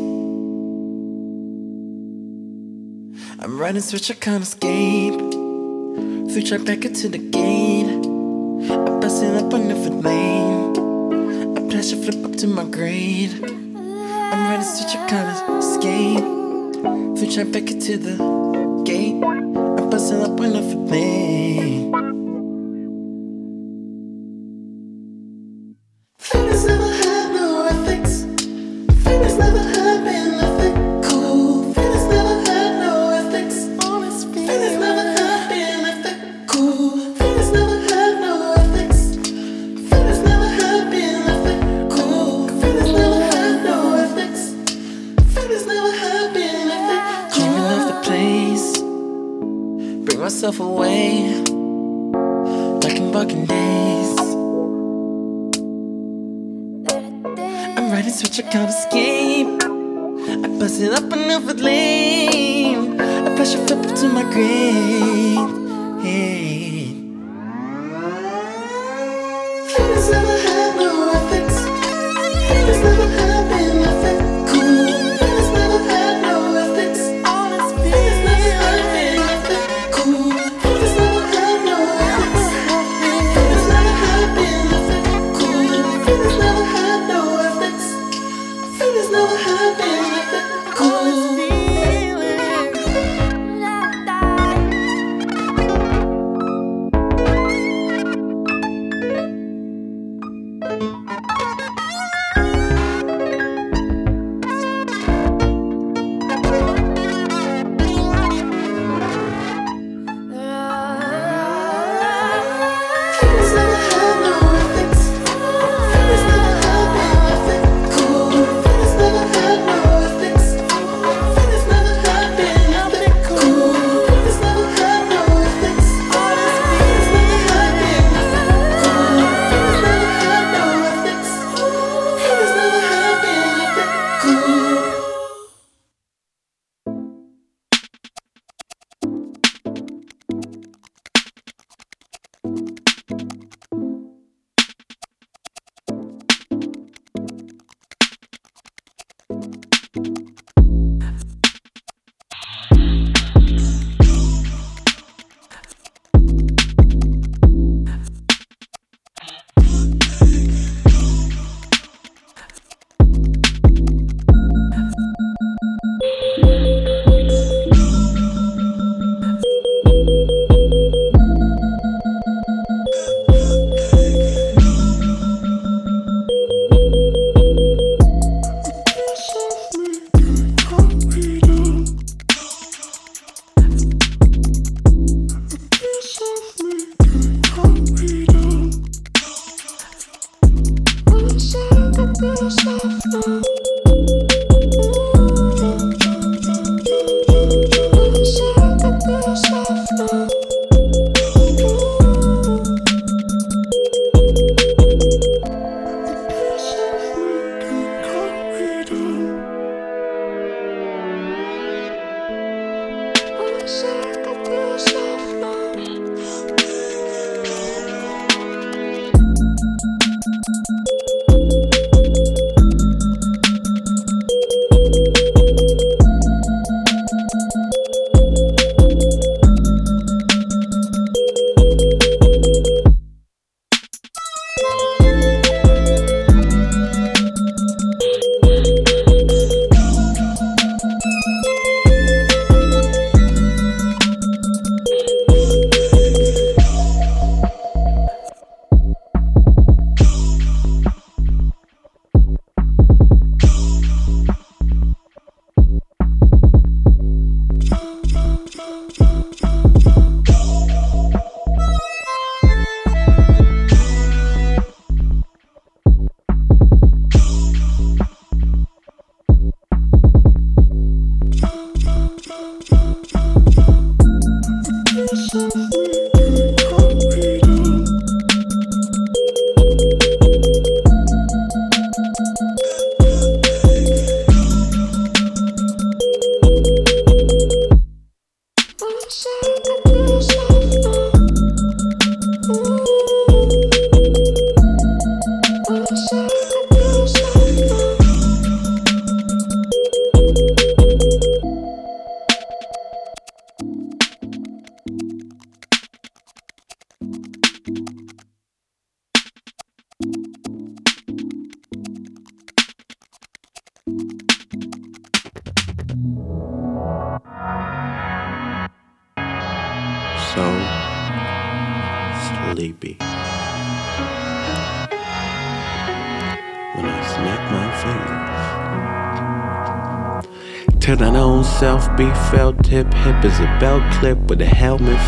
[3.38, 5.20] I'm riding switch, I can't escape.
[6.50, 8.06] Right back into the gate.
[8.70, 10.83] I bust it up on the lane.
[11.74, 13.32] I pleasure flip up to my grade.
[13.42, 17.18] I'm ready to switch, I can't escape.
[17.18, 19.20] Switch right back into the gate.
[19.20, 20.84] I bust it up the lane.
[20.86, 21.83] Feelings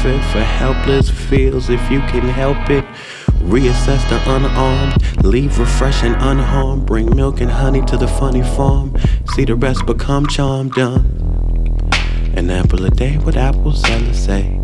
[0.07, 2.85] for helpless feels if you can help it.
[3.43, 6.87] Reassess the unarmed, leave refreshed and unharmed.
[6.87, 8.95] Bring milk and honey to the funny farm.
[9.35, 11.05] See the rest become charmed done.
[12.37, 14.56] An apple a day, what apples sellers say.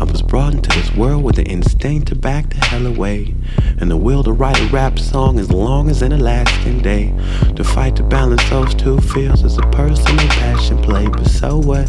[0.00, 3.34] I was brought into this world with the instinct to back the hell away.
[3.78, 7.12] And the will to write a rap song as long as an Alaskan day.
[7.54, 11.06] To fight to balance those two feels is a personal passion play.
[11.06, 11.86] But so what?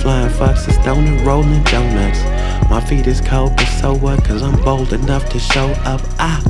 [0.00, 2.22] Flying foxes, donut rolling donuts.
[2.70, 4.24] My feet is cold, but so what?
[4.24, 6.00] Cause I'm bold enough to show up.
[6.18, 6.42] I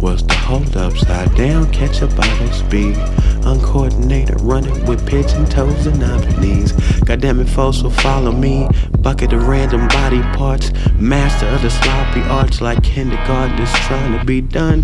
[0.00, 2.96] was the hold upside down, catch a bottle speed.
[3.50, 5.98] Uncoordinated, running with pigeon toes and
[6.40, 6.70] knees.
[7.00, 8.68] Goddamn it, folks will follow me.
[9.00, 10.70] Bucket of random body parts.
[10.94, 14.82] Master of the sloppy arts, like kindergartners trying to be done.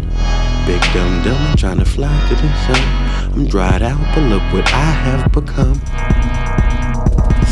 [0.66, 3.32] Big dumb dumb, I'm trying to fly to the sun.
[3.34, 5.80] I'm dried out, but look what I have become.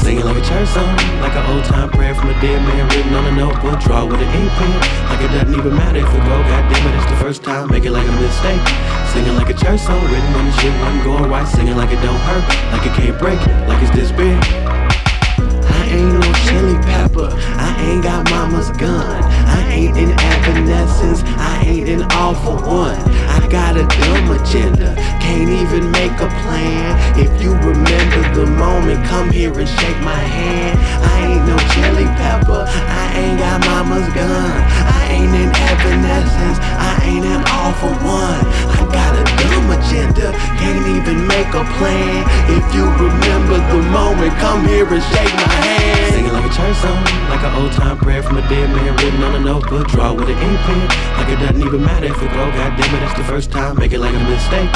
[0.05, 0.95] Singing like a church song,
[1.25, 3.81] like an old time prayer from a dead man written on a notebook.
[3.81, 4.71] Draw with an ink pen,
[5.09, 6.37] like it doesn't even matter if it go.
[6.45, 8.61] Goddamn it, it's the first time, make it like a mistake.
[9.17, 11.49] Singing like a church song, written when the shit wasn't going right.
[11.49, 14.37] Singing like it don't hurt, like it can't break, like it's this big.
[15.73, 17.33] I ain't no chili pepper.
[17.57, 19.25] I ain't got mama's gun.
[19.25, 21.23] I ain't in evanescence.
[21.37, 22.99] I ain't an all for one.
[23.27, 24.95] I got a dumb agenda.
[25.19, 26.87] Can't even make a plan.
[27.19, 30.79] If you remember the moment, come here and shake my hand.
[31.03, 32.63] I ain't no chili pepper.
[32.71, 34.53] I ain't got mama's gun.
[34.95, 36.59] I ain't in evanescence.
[36.79, 38.45] I ain't an all for one.
[38.79, 40.31] I got a dumb agenda.
[40.63, 42.23] Can't even make a plan.
[42.47, 46.34] If you remember the moment, come here and shake my hand.
[46.45, 49.35] Like a church song, like an old time prayer from a dead man written on
[49.35, 49.89] a notebook.
[49.89, 52.45] Draw with an ink pen, like it doesn't even matter if it go.
[52.53, 53.79] Goddamn it, that's the first time.
[53.79, 54.69] Make it like a mistake.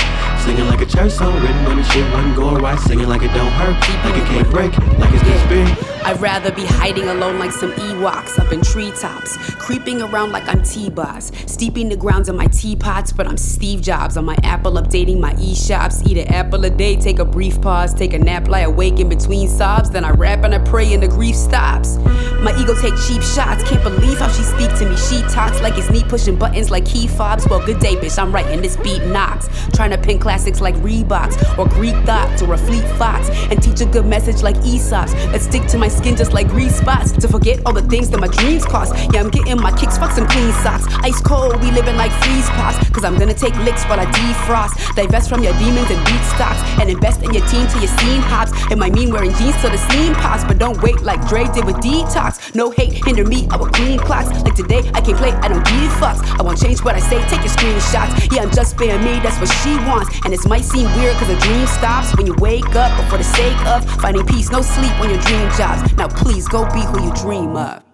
[0.46, 2.80] Singing like a church song, written when the shit wasn't going right.
[2.80, 5.77] Singing like it don't hurt, like it can't break, like it's this big.
[6.08, 10.62] I'd rather be hiding alone like some Ewoks up in treetops, creeping around like I'm
[10.62, 15.20] T-Boss, steeping the grounds in my teapots, but I'm Steve Jobs on my Apple, updating
[15.20, 16.02] my e-shops.
[16.06, 19.10] Eat an apple a day, take a brief pause, take a nap, lie awake in
[19.10, 21.98] between sobs, then I rap and I pray and the grief stops.
[22.40, 24.96] My ego take cheap shots, can't believe how she speak to me.
[24.96, 27.46] She talks like it's me pushing buttons like key fobs.
[27.46, 31.58] Well, good day, bitch, I'm writing this beat knocks, trying to pin classics like Reeboks
[31.58, 35.42] or Greek thoughts or a Fleet Fox, and teach a good message like Aesop's that
[35.42, 37.12] stick to my skin just like grease spots.
[37.12, 38.94] To forget all the things that my dreams cost.
[39.12, 40.86] Yeah, I'm getting my kicks, fuck some clean socks.
[41.02, 42.78] Ice cold, we living like freeze pots.
[42.90, 44.94] Cause I'm gonna take licks while I defrost.
[44.94, 46.60] Divest from your demons and beat stocks.
[46.80, 48.52] And invest in your team till your scene hops.
[48.70, 50.44] It might mean wearing jeans till the seam pops.
[50.44, 52.54] But don't wait like Dre did with detox.
[52.54, 54.30] No hate, hinder me, I will clean clocks.
[54.42, 56.22] Like today, I can't play, I don't give fucks.
[56.38, 58.32] I won't change what I say, take your screenshots.
[58.34, 60.14] Yeah, I'm just being me, that's what she wants.
[60.24, 62.90] And this might seem weird cause a dream stops when you wake up.
[62.98, 65.87] But for the sake of finding peace, no sleep when your dream jobs.
[65.96, 67.87] Now please go be who you dream of.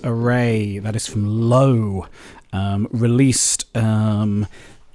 [0.00, 0.78] Disarray.
[0.78, 2.06] That is from Low,
[2.54, 4.46] um, released um,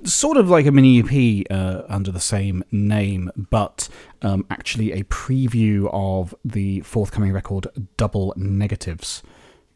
[0.03, 3.88] sort of like a mini EP uh, under the same name, but
[4.23, 7.68] um, actually a preview of the forthcoming record,
[7.98, 9.22] Double Negatives.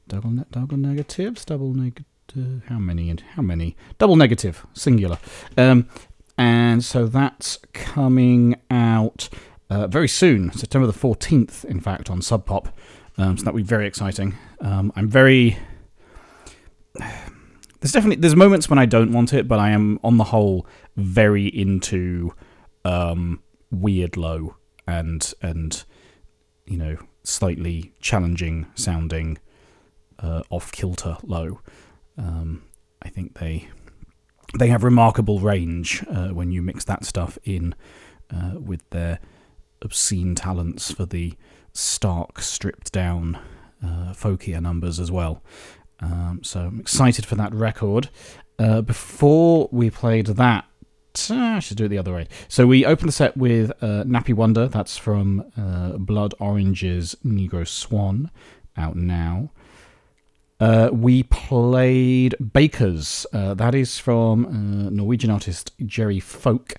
[0.08, 2.64] Double, ne- double negatives, double negative.
[2.68, 3.78] How many and how many?
[4.00, 5.20] Double negative, singular.
[5.58, 5.88] Um,
[6.40, 9.30] and so that's coming out
[9.70, 12.76] uh, very soon, September the 14th, in fact, on Sub Pop.
[13.20, 14.36] Um, so that'll be very exciting.
[14.62, 15.58] Um, I'm very.
[17.82, 20.68] There's definitely there's moments when I don't want it, but I am on the whole
[20.98, 22.34] very into
[22.84, 23.42] um,
[23.72, 24.56] weird low
[24.86, 25.84] and and
[26.66, 29.38] you know slightly challenging sounding
[30.20, 31.62] uh, off kilter low.
[32.18, 32.64] Um,
[33.02, 33.70] I think they
[34.58, 37.76] they have remarkable range uh, when you mix that stuff in
[38.34, 39.20] uh, with their
[39.82, 41.34] obscene talents for the
[41.72, 43.40] stark, stripped down,
[43.84, 45.42] uh, folkier numbers as well.
[46.00, 48.10] Um, so I'm excited for that record.
[48.58, 50.66] Uh, before we played that,
[51.30, 52.28] uh, I should do it the other way.
[52.48, 54.68] So we opened the set with uh, Nappy Wonder.
[54.68, 58.32] That's from uh, Blood Orange's Negro Swan,
[58.78, 59.52] out now.
[60.60, 63.26] Uh, we played Bakers.
[63.32, 66.76] Uh, that is from uh, Norwegian artist Jerry Folk,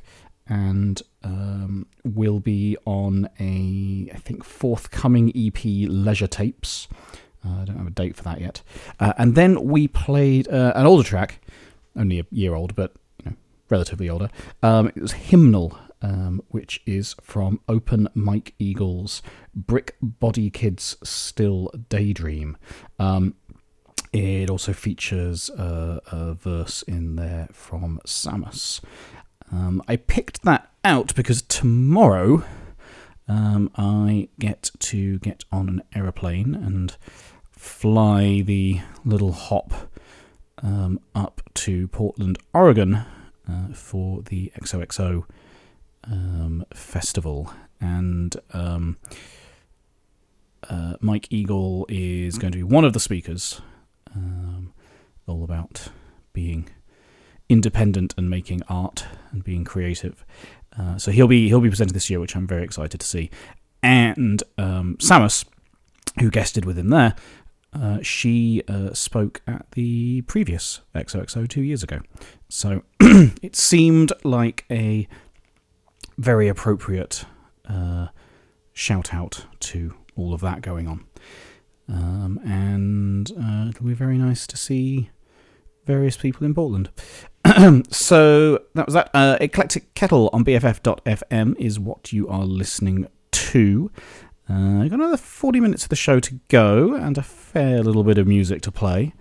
[0.47, 6.89] and um, will be on a I think forthcoming EP Leisure Tapes.
[7.45, 8.63] Uh, I don't have a date for that yet.
[8.99, 11.41] Uh, and then we played uh, an older track,
[11.97, 12.95] only a year old, but
[13.25, 13.37] you know,
[13.71, 14.29] relatively older.
[14.63, 19.23] Um, it was Hymnal, um, which is from Open Mike Eagles'
[19.55, 22.57] Brick Body Kids Still Daydream.
[22.99, 23.35] Um,
[24.13, 28.81] it also features a, a verse in there from Sammus.
[29.53, 32.45] Um, I picked that out because tomorrow
[33.29, 36.97] um, I get to get on an aeroplane and
[37.51, 39.73] fly the little hop
[40.63, 43.05] um, up to Portland, Oregon
[43.49, 45.25] uh, for the XOXO
[46.05, 47.53] um, festival.
[47.81, 48.97] And um,
[50.69, 53.61] uh, Mike Eagle is going to be one of the speakers,
[54.15, 54.73] um,
[55.27, 55.89] all about
[56.33, 56.69] being
[57.49, 60.25] independent and making art and being creative.
[60.79, 63.31] Uh, so he'll be he'll be presenting this year, which I'm very excited to see.
[63.83, 65.45] And um, Sammus,
[66.19, 67.15] who guested with him there,
[67.73, 72.01] uh, she uh, spoke at the previous XOXO two years ago.
[72.49, 75.07] So it seemed like a
[76.19, 77.25] very appropriate
[77.69, 78.09] uh,
[78.73, 81.05] shout out to all of that going on.
[81.89, 85.11] Um, and uh, it'll be very nice to see
[85.87, 86.91] various people in Portland.
[87.91, 89.11] so that was that.
[89.15, 93.91] Uh, Eclectic Kettle on BFF.fm is what you are listening to.
[94.49, 98.19] Uh, got another 40 minutes of the show to go and a fair little bit
[98.19, 99.15] of music to play.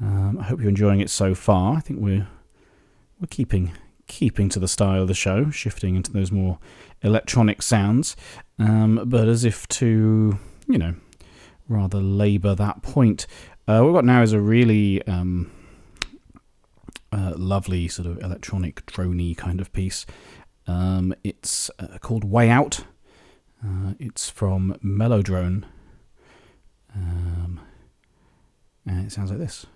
[0.00, 1.76] Um, I hope you're enjoying it so far.
[1.76, 2.26] I think we're
[3.20, 3.72] we're keeping
[4.08, 6.58] keeping to the style of the show, shifting into those more
[7.02, 8.16] electronic sounds.
[8.58, 10.94] Um, but as if to, you know,
[11.68, 13.26] rather labour that point,
[13.68, 15.50] uh, what we've got now is a really um,
[17.12, 20.06] lovely sort of electronic droney kind of piece.
[20.66, 22.84] Um, it's uh, called Way Out.
[23.64, 25.64] Uh, it's from Mellowdrone.
[26.94, 27.60] Um,
[28.86, 29.66] and it sounds like this.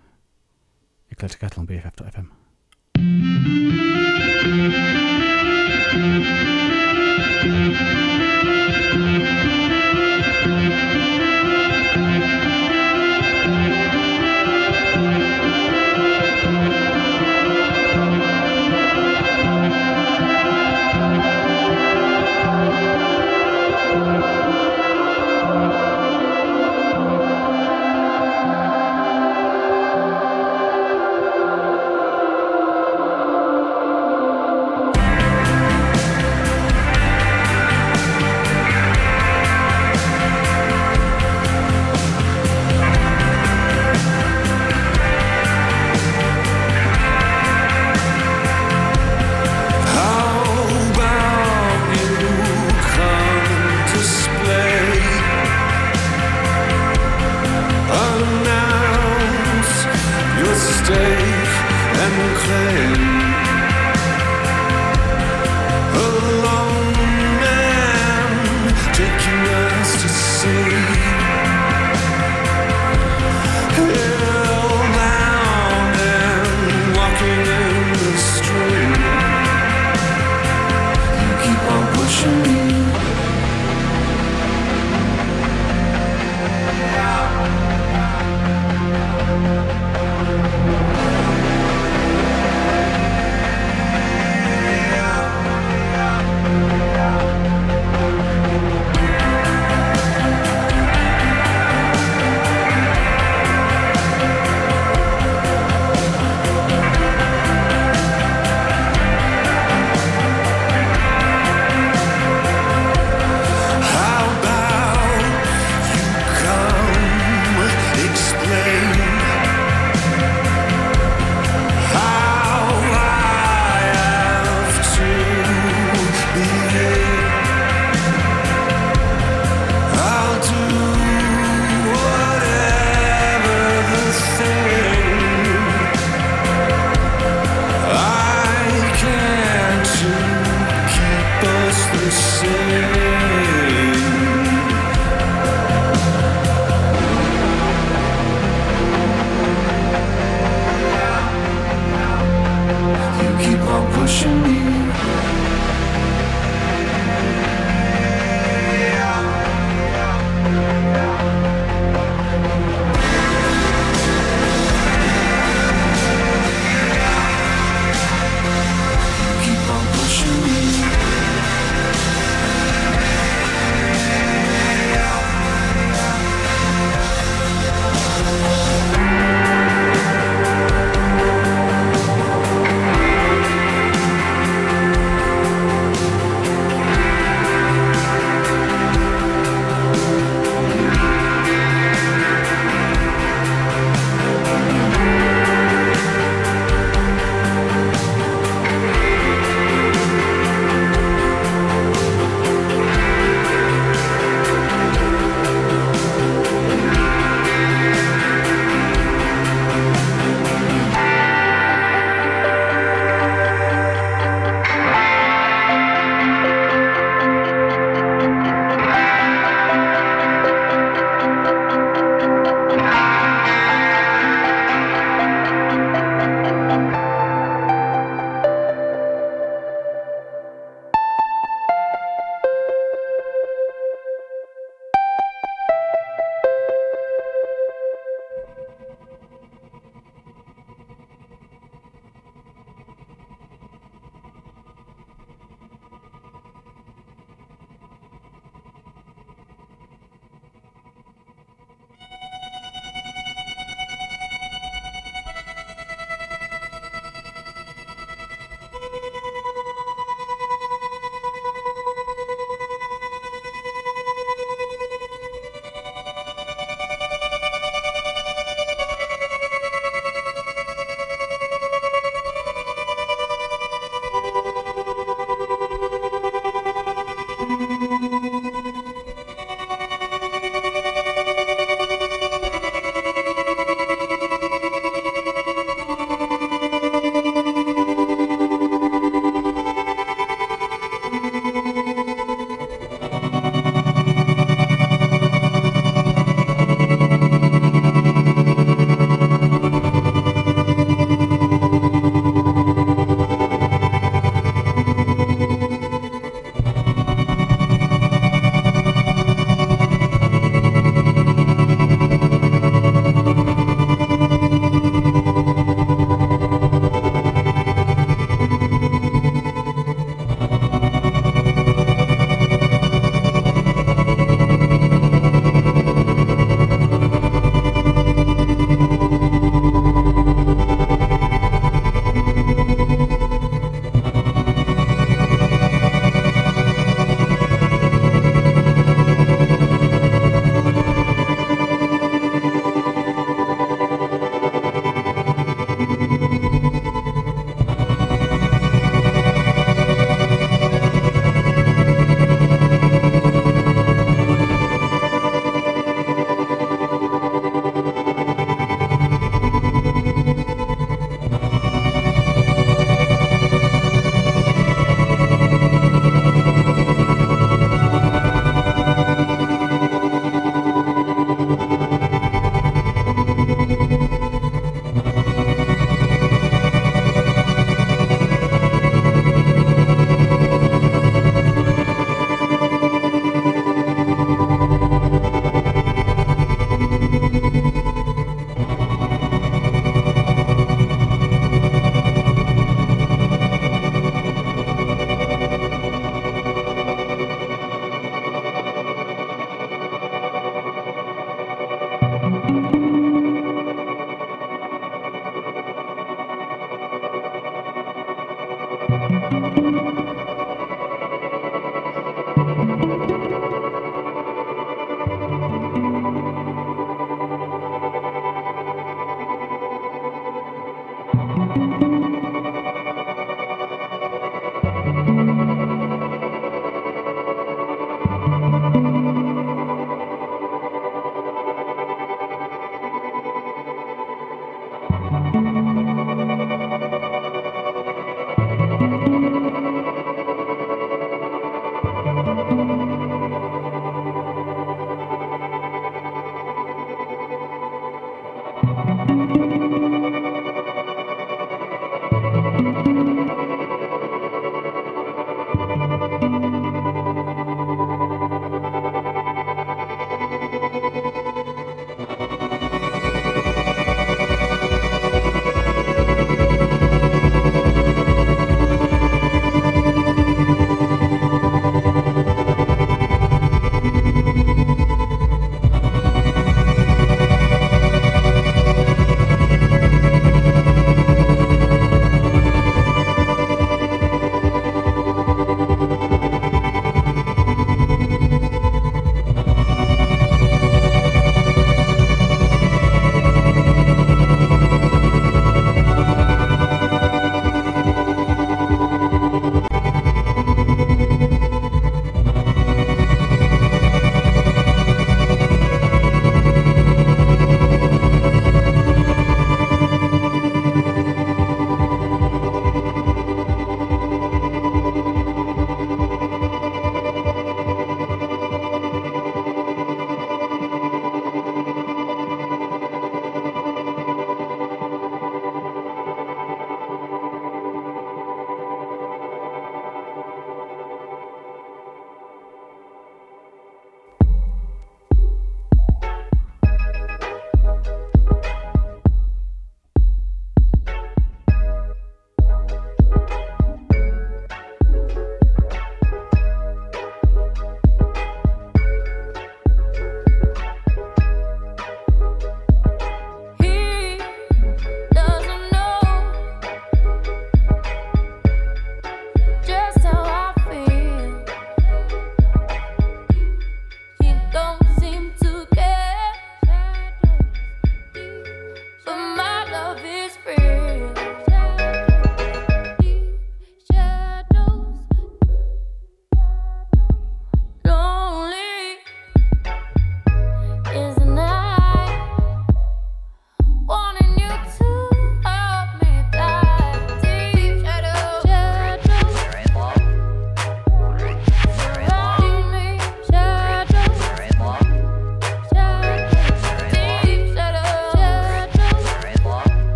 [1.10, 3.25] Eclectic Kettle on BFF.fm.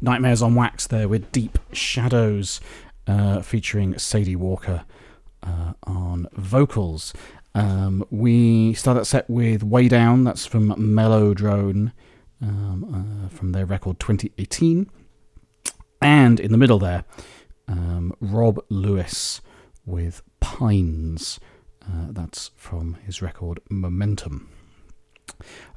[0.00, 2.60] Nightmares on Wax there with Deep Shadows,
[3.06, 4.84] uh, featuring Sadie Walker
[5.42, 7.14] uh, on vocals.
[7.54, 11.92] Um, we start that set with Way Down, that's from Mellowdrone,
[12.42, 14.90] um, uh, from their record 2018.
[16.02, 17.04] And in the middle there,
[17.66, 19.40] um, Rob Lewis
[19.86, 21.40] with Pines.
[21.82, 24.50] Uh, that's from his record Momentum.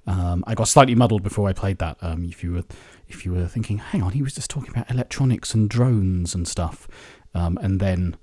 [0.07, 1.97] Um, I got slightly muddled before I played that.
[2.01, 2.63] Um, if you were,
[3.09, 6.47] if you were thinking, hang on, he was just talking about electronics and drones and
[6.47, 6.87] stuff,
[7.33, 8.15] um, and then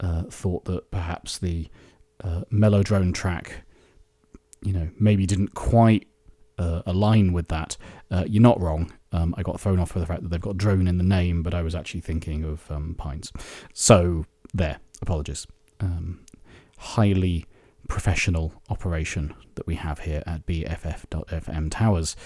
[0.00, 1.68] uh, thought that perhaps the
[2.22, 3.64] uh, Mellowdrone track,
[4.62, 6.06] you know, maybe didn't quite
[6.58, 7.76] uh, align with that.
[8.10, 8.92] Uh, you're not wrong.
[9.12, 11.42] Um, I got thrown off for the fact that they've got drone in the name,
[11.42, 13.32] but I was actually thinking of um, Pines.
[13.72, 15.46] So there, apologies.
[15.80, 16.24] Um,
[16.78, 17.46] highly
[17.88, 22.16] professional operation that we have here at BFF.FM Towers.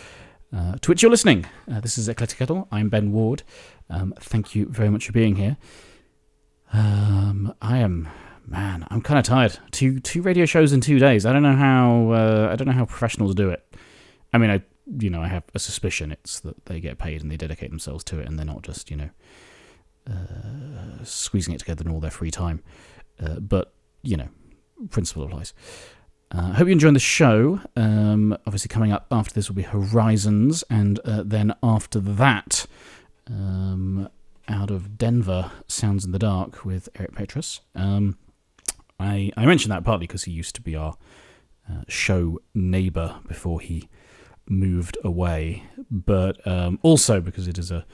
[0.55, 1.45] Uh, to which you're listening.
[1.71, 2.69] Uh, this is Eclectic Kettle.
[2.73, 3.43] I'm Ben Ward.
[3.91, 5.59] Um, thank you very much for being here.
[6.73, 8.09] Um, I am,
[8.47, 9.59] man, I'm kind of tired.
[9.73, 11.27] Two two radio shows in two days.
[11.27, 12.13] I don't know how.
[12.13, 13.63] Uh, I don't know how professionals do it.
[14.33, 14.63] I mean, I
[14.99, 18.03] you know I have a suspicion it's that they get paid and they dedicate themselves
[18.05, 19.11] to it, and they're not just you know
[20.09, 22.63] uh, squeezing it together in all their free time.
[23.21, 24.29] Uh, but you know,
[24.91, 25.53] principle applies.
[26.31, 27.61] Uh, hope you're enjoying the show.
[27.75, 32.67] Um, obviously, coming up after this will be Horizons, and uh, then after that,
[33.29, 34.09] um,
[34.47, 37.61] out of Denver, Sounds in the Dark with Eric Petrus.
[37.75, 38.19] Um,
[39.01, 40.97] I, I mentioned that partly because he used to be our
[41.71, 43.89] uh, show neighbour before he
[44.49, 47.87] moved away, but um, also because it is a,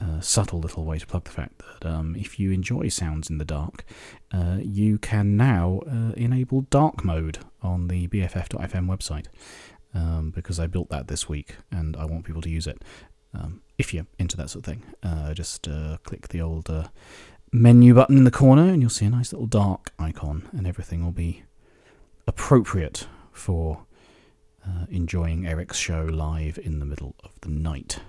[0.00, 3.38] a subtle little way to plug the fact that um, if you enjoy Sounds in
[3.38, 3.84] the Dark,
[4.32, 9.26] uh, you can now uh, enable dark mode on the BFF.fm website
[9.94, 12.82] um, because I built that this week and I want people to use it.
[13.34, 16.88] Um, if you're into that sort of thing, uh, just uh, click the old uh,
[17.52, 21.04] menu button in the corner and you'll see a nice little dark icon, and everything
[21.04, 21.44] will be
[22.26, 23.84] appropriate for
[24.66, 28.00] uh, enjoying Eric's show live in the middle of the night.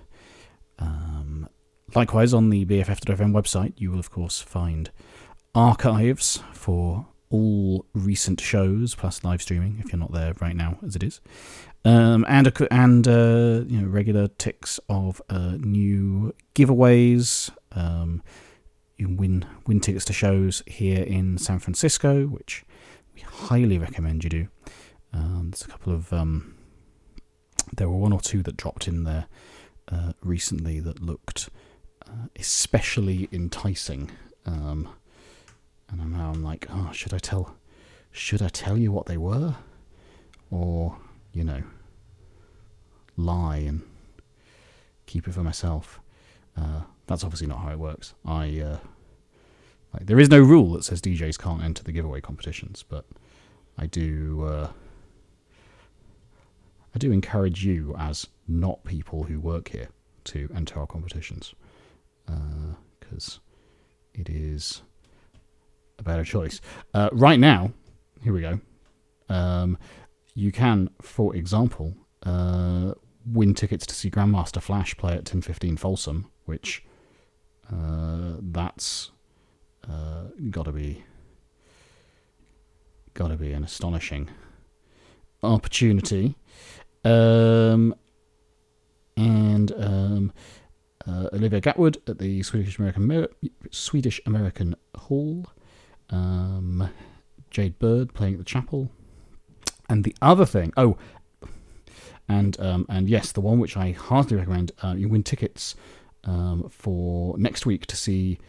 [0.80, 1.48] Um,
[1.96, 4.92] likewise, on the BFF.fm website, you will of course find
[5.54, 10.96] archives for all recent shows plus live streaming if you're not there right now as
[10.96, 11.22] it is.
[11.84, 17.50] Um, and a, and uh, you know regular ticks of uh, new giveaways.
[17.72, 18.22] Um,
[18.98, 22.64] you can win win tickets to shows here in San Francisco which
[23.16, 24.48] we highly recommend you do.
[25.14, 26.56] Um, there's a couple of um,
[27.76, 29.26] there were one or two that dropped in there
[29.88, 31.50] uh, recently that looked
[32.36, 34.12] especially enticing
[34.46, 34.90] um,
[35.92, 37.56] and now I'm like, oh, should I tell?
[38.12, 39.56] Should I tell you what they were,
[40.50, 40.98] or
[41.34, 41.64] you know,
[43.18, 43.82] lie and
[45.06, 46.00] keep it for myself?
[46.58, 48.14] Uh, that's obviously not how it works.
[48.26, 48.78] I uh,
[49.94, 53.06] like there is no rule that says DJs can't enter the giveaway competitions, but
[53.78, 54.46] I do.
[54.46, 54.70] Uh,
[56.94, 59.88] I do encourage you, as not people who work here,
[60.26, 61.54] to enter our competitions
[63.00, 63.40] because
[64.14, 64.82] it is
[66.00, 66.62] a better choice.
[66.94, 67.72] Uh, right now,
[68.24, 68.60] here we go.
[69.30, 69.78] Um,
[70.34, 72.94] you can, for example, uh,
[73.26, 76.84] win tickets to see Grandmaster Flash play at 1015 Folsom, which
[77.72, 79.12] uh, that's
[79.90, 81.04] uh, gotta be
[83.14, 84.30] gotta be an astonishing
[85.44, 86.36] opportunity.
[87.04, 87.96] Um,
[89.18, 90.34] and um,
[91.08, 93.28] uh, Olivia Gatwood at the Swedish American
[93.72, 95.48] Swedish American Hall.
[96.10, 96.90] Um,
[97.52, 98.90] Jade Bird playing at the chapel.
[99.90, 100.98] And the other thing, oh,
[102.30, 104.72] and um, and yes, the one which I heartily recommend.
[104.82, 105.76] Uh, you win tickets
[106.24, 108.40] um, for next week to see,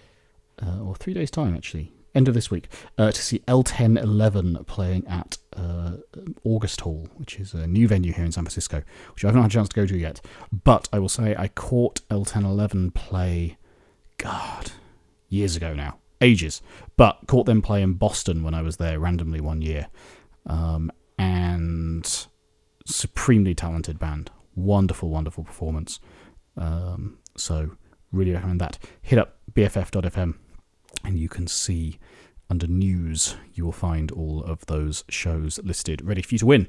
[0.65, 2.69] uh, or three days time actually, end of this week,
[2.99, 5.97] uh, to see L1011 playing at uh,
[6.45, 8.83] August Hall, which is a new venue here in San Francisco,
[9.15, 10.21] which I haven't had a chance to go to yet.
[10.65, 13.57] But I will say I caught L1011 play,
[14.19, 14.73] God,
[15.29, 16.63] years ago now, ages.
[16.97, 19.89] But caught them play in Boston when I was there randomly one year,
[20.47, 22.27] um, and
[22.87, 26.01] supremely talented band, wonderful, wonderful performance.
[26.57, 27.71] Um, so
[28.13, 28.79] really recommend that.
[29.01, 30.35] Hit up bff.fm
[31.05, 31.99] and you can see
[32.51, 36.69] under news, you will find all of those shows listed ready for you to win.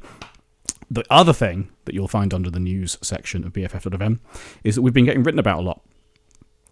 [0.89, 4.19] The other thing that you'll find under the news section of BFF.fm
[4.63, 5.81] is that we've been getting written about a lot.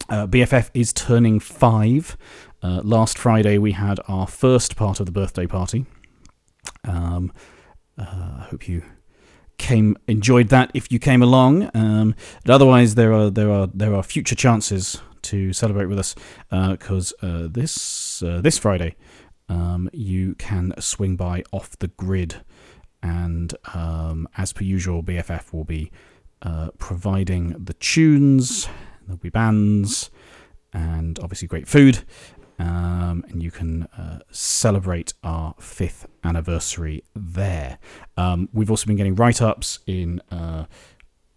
[0.09, 2.17] Uh, BFF is turning five.
[2.63, 5.85] Uh, last Friday, we had our first part of the birthday party.
[6.83, 7.33] Um,
[7.97, 8.03] uh,
[8.39, 8.83] I hope you
[9.57, 11.69] came enjoyed that if you came along.
[11.73, 12.15] Um,
[12.45, 16.15] but otherwise, there are there are there are future chances to celebrate with us
[16.49, 18.95] because uh, this uh, this Friday
[19.49, 22.43] um, you can swing by off the grid,
[23.03, 25.91] and um, as per usual, BFF will be
[26.41, 28.67] uh, providing the tunes.
[29.05, 30.09] There'll be bands
[30.73, 32.03] and obviously great food.
[32.59, 37.79] Um, and you can uh, celebrate our fifth anniversary there.
[38.17, 40.65] Um, we've also been getting write ups in, uh,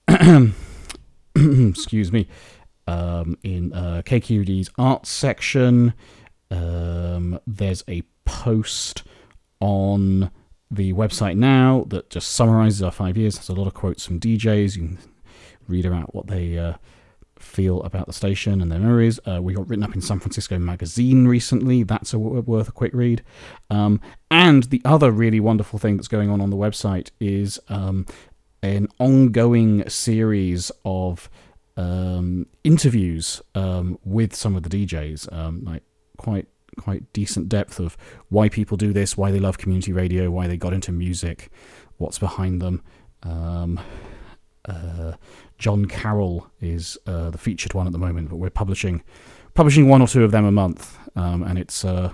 [1.35, 2.29] excuse me,
[2.87, 5.95] um, in uh, KQED's arts section.
[6.51, 9.03] Um, there's a post
[9.61, 10.31] on
[10.71, 13.37] the website now that just summarizes our five years.
[13.37, 14.77] There's a lot of quotes from DJs.
[14.77, 14.99] You can
[15.69, 16.75] read about what they uh,
[17.39, 19.21] feel about the station and their memories.
[19.27, 21.83] Uh, we got written up in San Francisco Magazine recently.
[21.83, 23.23] That's a, worth a quick read.
[23.71, 24.01] Um,
[24.31, 28.07] and the other really wonderful thing that's going on on the website is um,
[28.63, 31.29] an ongoing series of
[31.77, 35.83] um, interviews um, with some of the DJs, um, like
[36.17, 36.49] quite
[36.79, 37.97] quite decent depth of
[38.31, 41.51] why people do this, why they love community radio, why they got into music,
[41.99, 42.83] what's behind them.
[43.23, 43.81] Um,
[44.65, 45.13] uh,
[45.59, 49.03] John Carroll is uh, the featured one at the moment, but we're publishing
[49.55, 52.11] publishing one or two of them a month, um, and it's uh,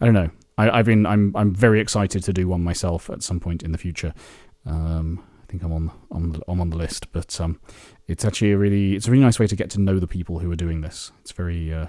[0.00, 0.30] I don't know.
[0.56, 3.72] I, have been I'm I'm very excited to do one myself at some point in
[3.72, 4.14] the future.
[4.66, 7.60] Um, think I'm on on the, I'm on the list, but um,
[8.06, 10.38] it's actually a really it's a really nice way to get to know the people
[10.38, 11.12] who are doing this.
[11.20, 11.86] It's very uh,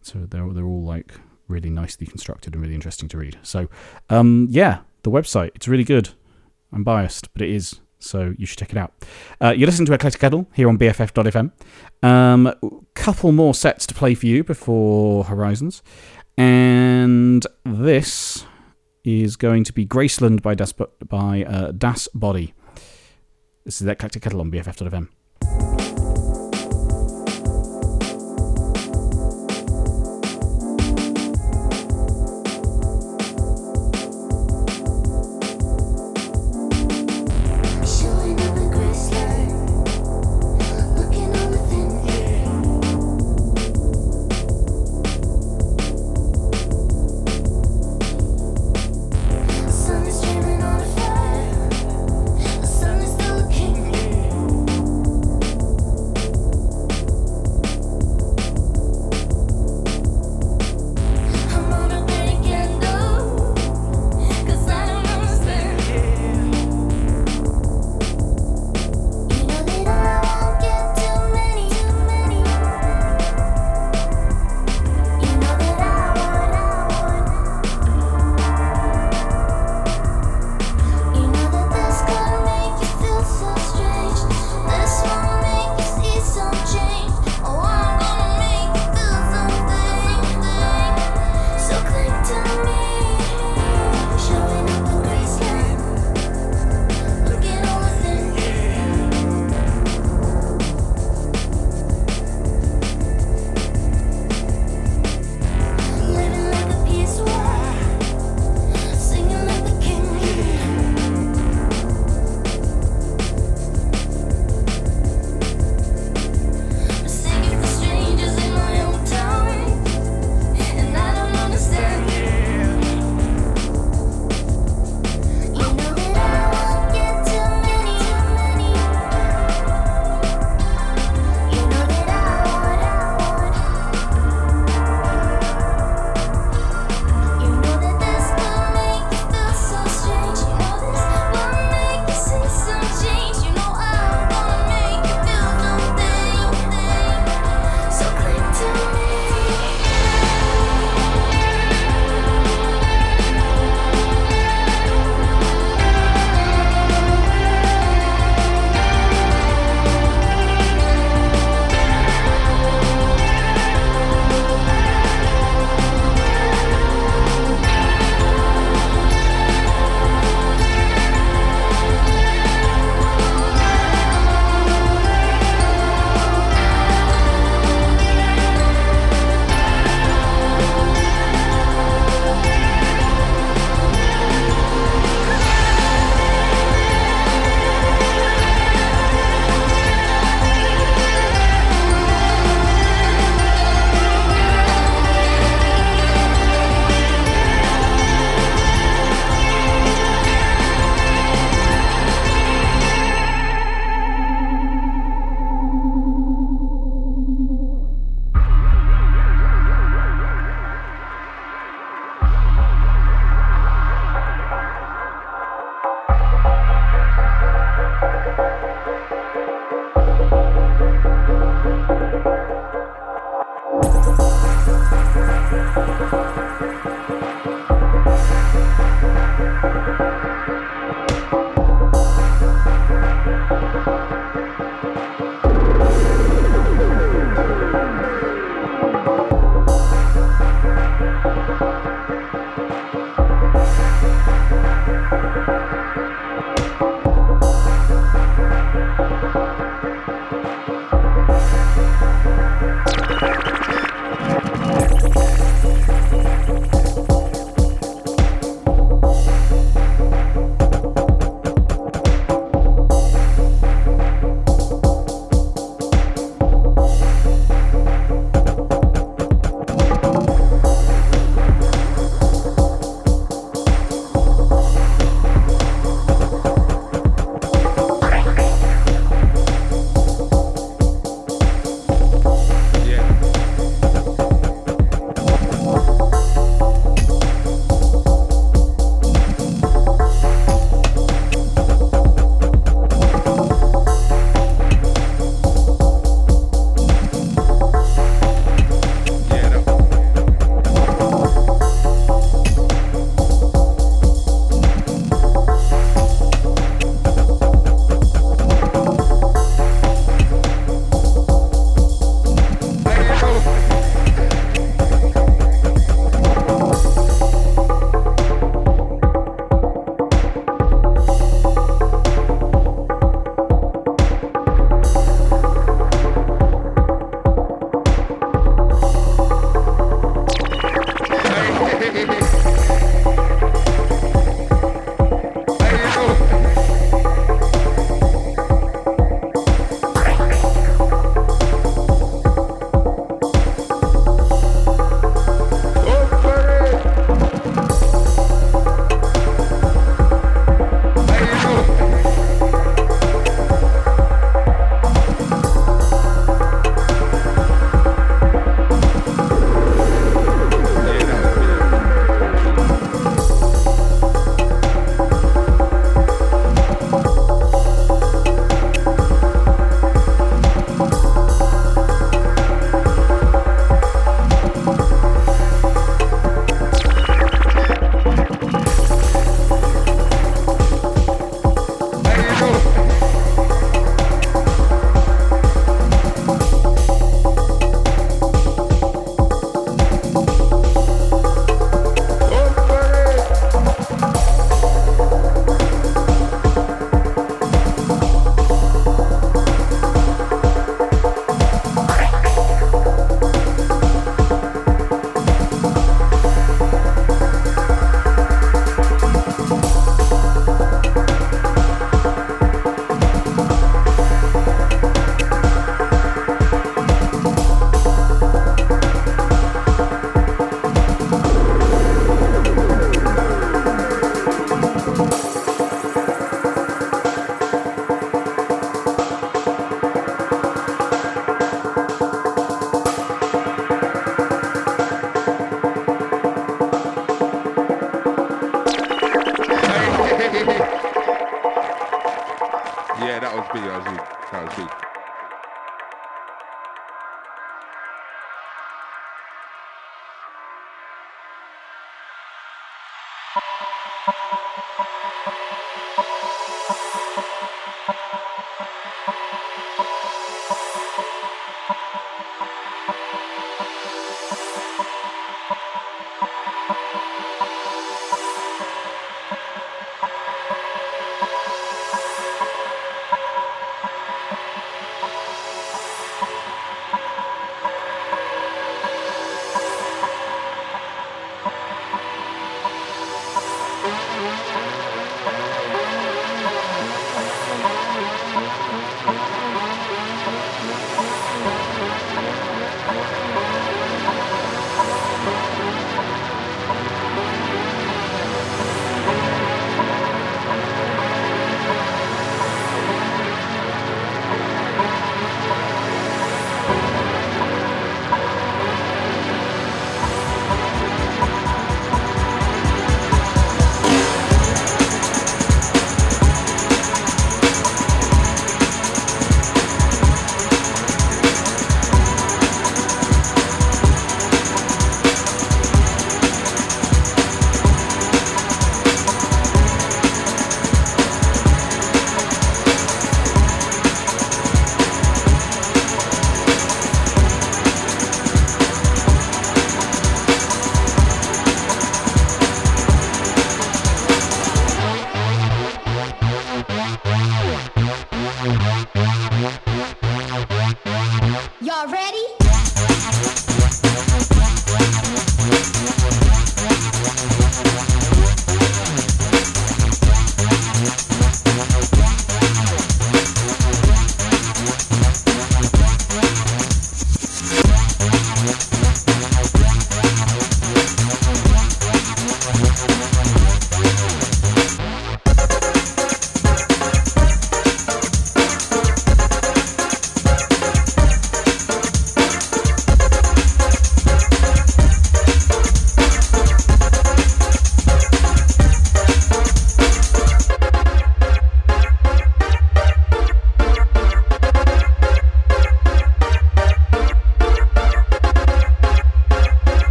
[0.00, 1.12] so they're they're all like
[1.48, 3.38] really nicely constructed and really interesting to read.
[3.42, 3.68] So
[4.08, 6.10] um, yeah, the website it's really good.
[6.72, 8.92] I'm biased, but it is so you should check it out.
[9.40, 11.52] Uh, you're listening to Eclectic Kettle here on BFF.fm.
[12.02, 12.54] Um,
[12.94, 15.82] couple more sets to play for you before Horizons.
[16.36, 18.46] And this
[19.04, 22.54] is going to be Graceland by Das, by, uh, das Body.
[23.68, 25.77] This is Eclectic Kettle on BFF.fm.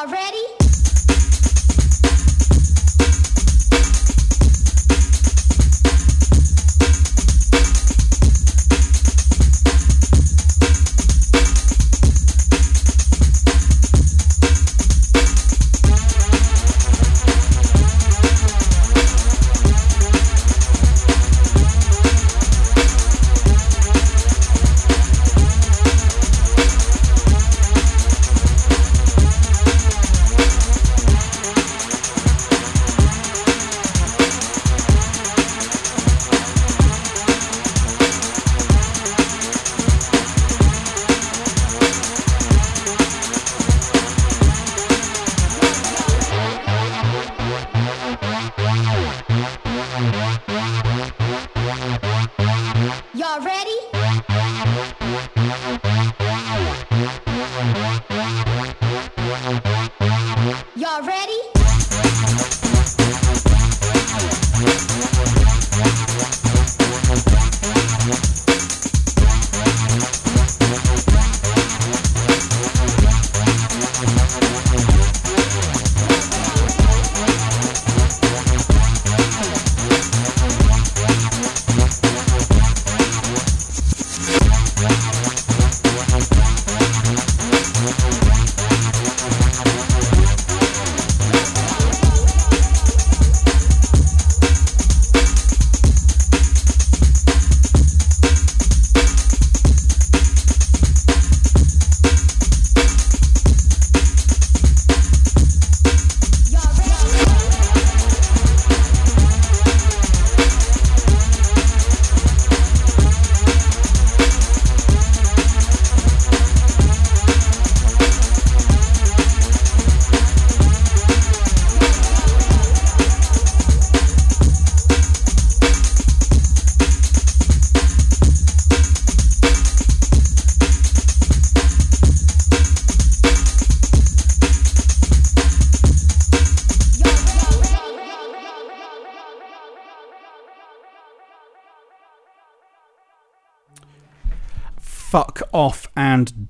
[0.00, 0.08] Y'all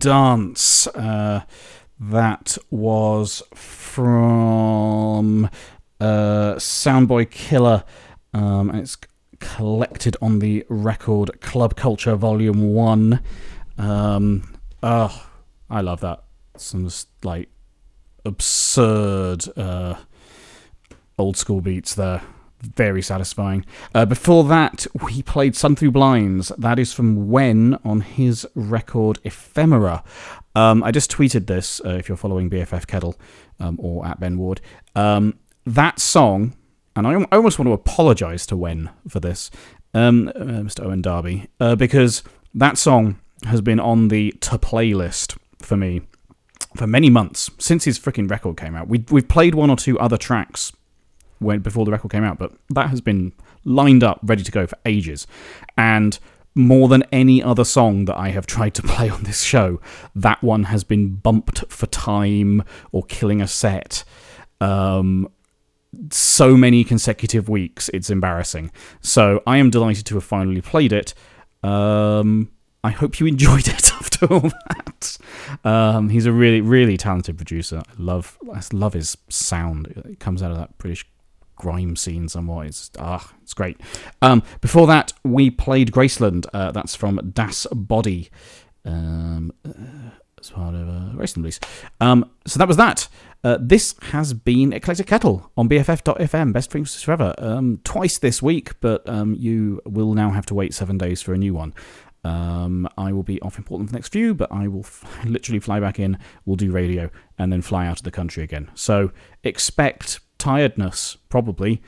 [0.01, 0.87] Dance.
[0.89, 1.43] Uh,
[2.01, 5.45] that was from
[6.01, 7.85] uh, Soundboy Killer,
[8.33, 8.97] um, and it's
[9.39, 13.21] collected on the record Club Culture Volume 1.
[13.77, 15.27] Um, oh,
[15.69, 16.25] I love that.
[16.57, 16.89] Some
[17.23, 17.51] like
[18.25, 19.97] absurd uh,
[21.19, 22.23] old school beats there.
[22.63, 23.65] Very satisfying.
[23.95, 26.53] Uh, before that, we played Sun Through Blinds.
[26.59, 30.05] That is from Wen on his record Ephemera.
[30.55, 33.19] Um, I just tweeted this uh, if you're following BFF Kettle
[33.61, 34.61] um, or at Ben Ward.
[34.95, 36.55] Um, that song,
[36.95, 39.51] and I, almost want to apologise to Wen for this,
[39.95, 40.85] um, uh, Mr.
[40.85, 42.23] Owen Darby, uh, because
[42.53, 46.03] that song has been on the to playlist for me
[46.77, 48.89] for many months since his freaking record came out.
[48.89, 50.73] We we've played one or two other tracks
[51.41, 53.33] Wen before the record came out, but that has been
[53.65, 55.27] lined up, ready to go for ages,
[55.77, 56.19] and
[56.55, 59.81] more than any other song that I have tried to play on this show,
[60.15, 62.63] that one has been bumped for time
[62.93, 64.05] or killing a set.
[64.61, 65.29] Um,
[66.11, 68.71] so many consecutive weeks, it's embarrassing.
[69.01, 71.15] So I am delighted to have finally played it.
[71.63, 72.51] Um,
[72.83, 75.19] I hope you enjoyed it after all that.
[75.65, 77.83] Um, he's a really, really talented producer.
[77.87, 79.89] I love, I love his sound.
[80.09, 81.10] It comes out of that British
[81.61, 82.67] grime scene somewhat.
[82.67, 83.79] It's ah, it's great.
[84.23, 86.47] Um, before that, we played Graceland.
[86.55, 88.31] Uh, that's from Das Body.
[88.85, 90.11] Um, uh,
[90.41, 91.61] as part of a Graceland release.
[92.01, 93.09] Um, so that was that.
[93.45, 97.35] Uh, this has been Eclectic Kettle on BFF.fm, best frequencies forever.
[97.37, 101.35] Um, twice this week, but um, you will now have to wait seven days for
[101.35, 101.75] a new one.
[102.25, 105.05] Um, I will be off in Portland for the next few, but I will f-
[105.25, 108.71] literally fly back in, we'll do radio, and then fly out of the country again.
[108.75, 109.13] So
[109.45, 111.81] expect tiredness, probably.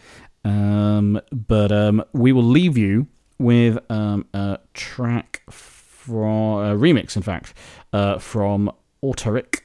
[0.45, 3.09] Um, but um, we will leave you
[3.39, 7.55] with um, a track from a remix, in fact,
[7.93, 8.71] uh, from
[9.03, 9.61] Autoric.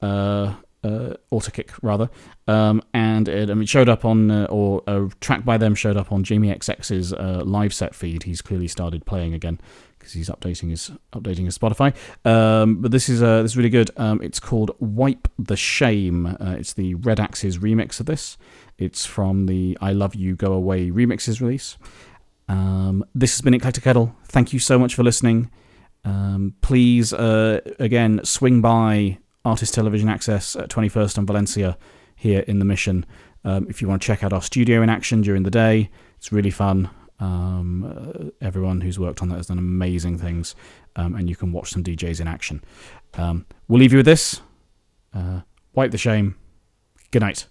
[0.00, 0.54] Uh,
[0.84, 2.10] uh, Autarkic rather,
[2.48, 5.96] um, and it, mean, it showed up on, uh, or a track by them showed
[5.96, 8.24] up on Jamie XX's uh, live set feed.
[8.24, 9.60] He's clearly started playing again
[10.02, 11.94] because he's updating his updating his Spotify.
[12.26, 13.90] Um, but this is uh, this is really good.
[13.96, 18.36] Um, it's called "Wipe the Shame." Uh, it's the Red Axes remix of this.
[18.78, 21.78] It's from the "I Love You Go Away" remixes release.
[22.48, 24.16] Um, this has been Eclectic Kettle.
[24.24, 25.50] Thank you so much for listening.
[26.04, 31.78] Um, please, uh, again, swing by Artist Television Access at 21st and Valencia
[32.16, 33.06] here in the Mission.
[33.44, 36.32] Um, if you want to check out our studio in action during the day, it's
[36.32, 36.90] really fun.
[37.22, 40.56] Um, uh, everyone who's worked on that has done amazing things,
[40.96, 42.64] um, and you can watch some DJs in action.
[43.14, 44.40] Um, we'll leave you with this.
[45.14, 45.42] Uh,
[45.72, 46.34] wipe the shame.
[47.12, 47.46] Good night.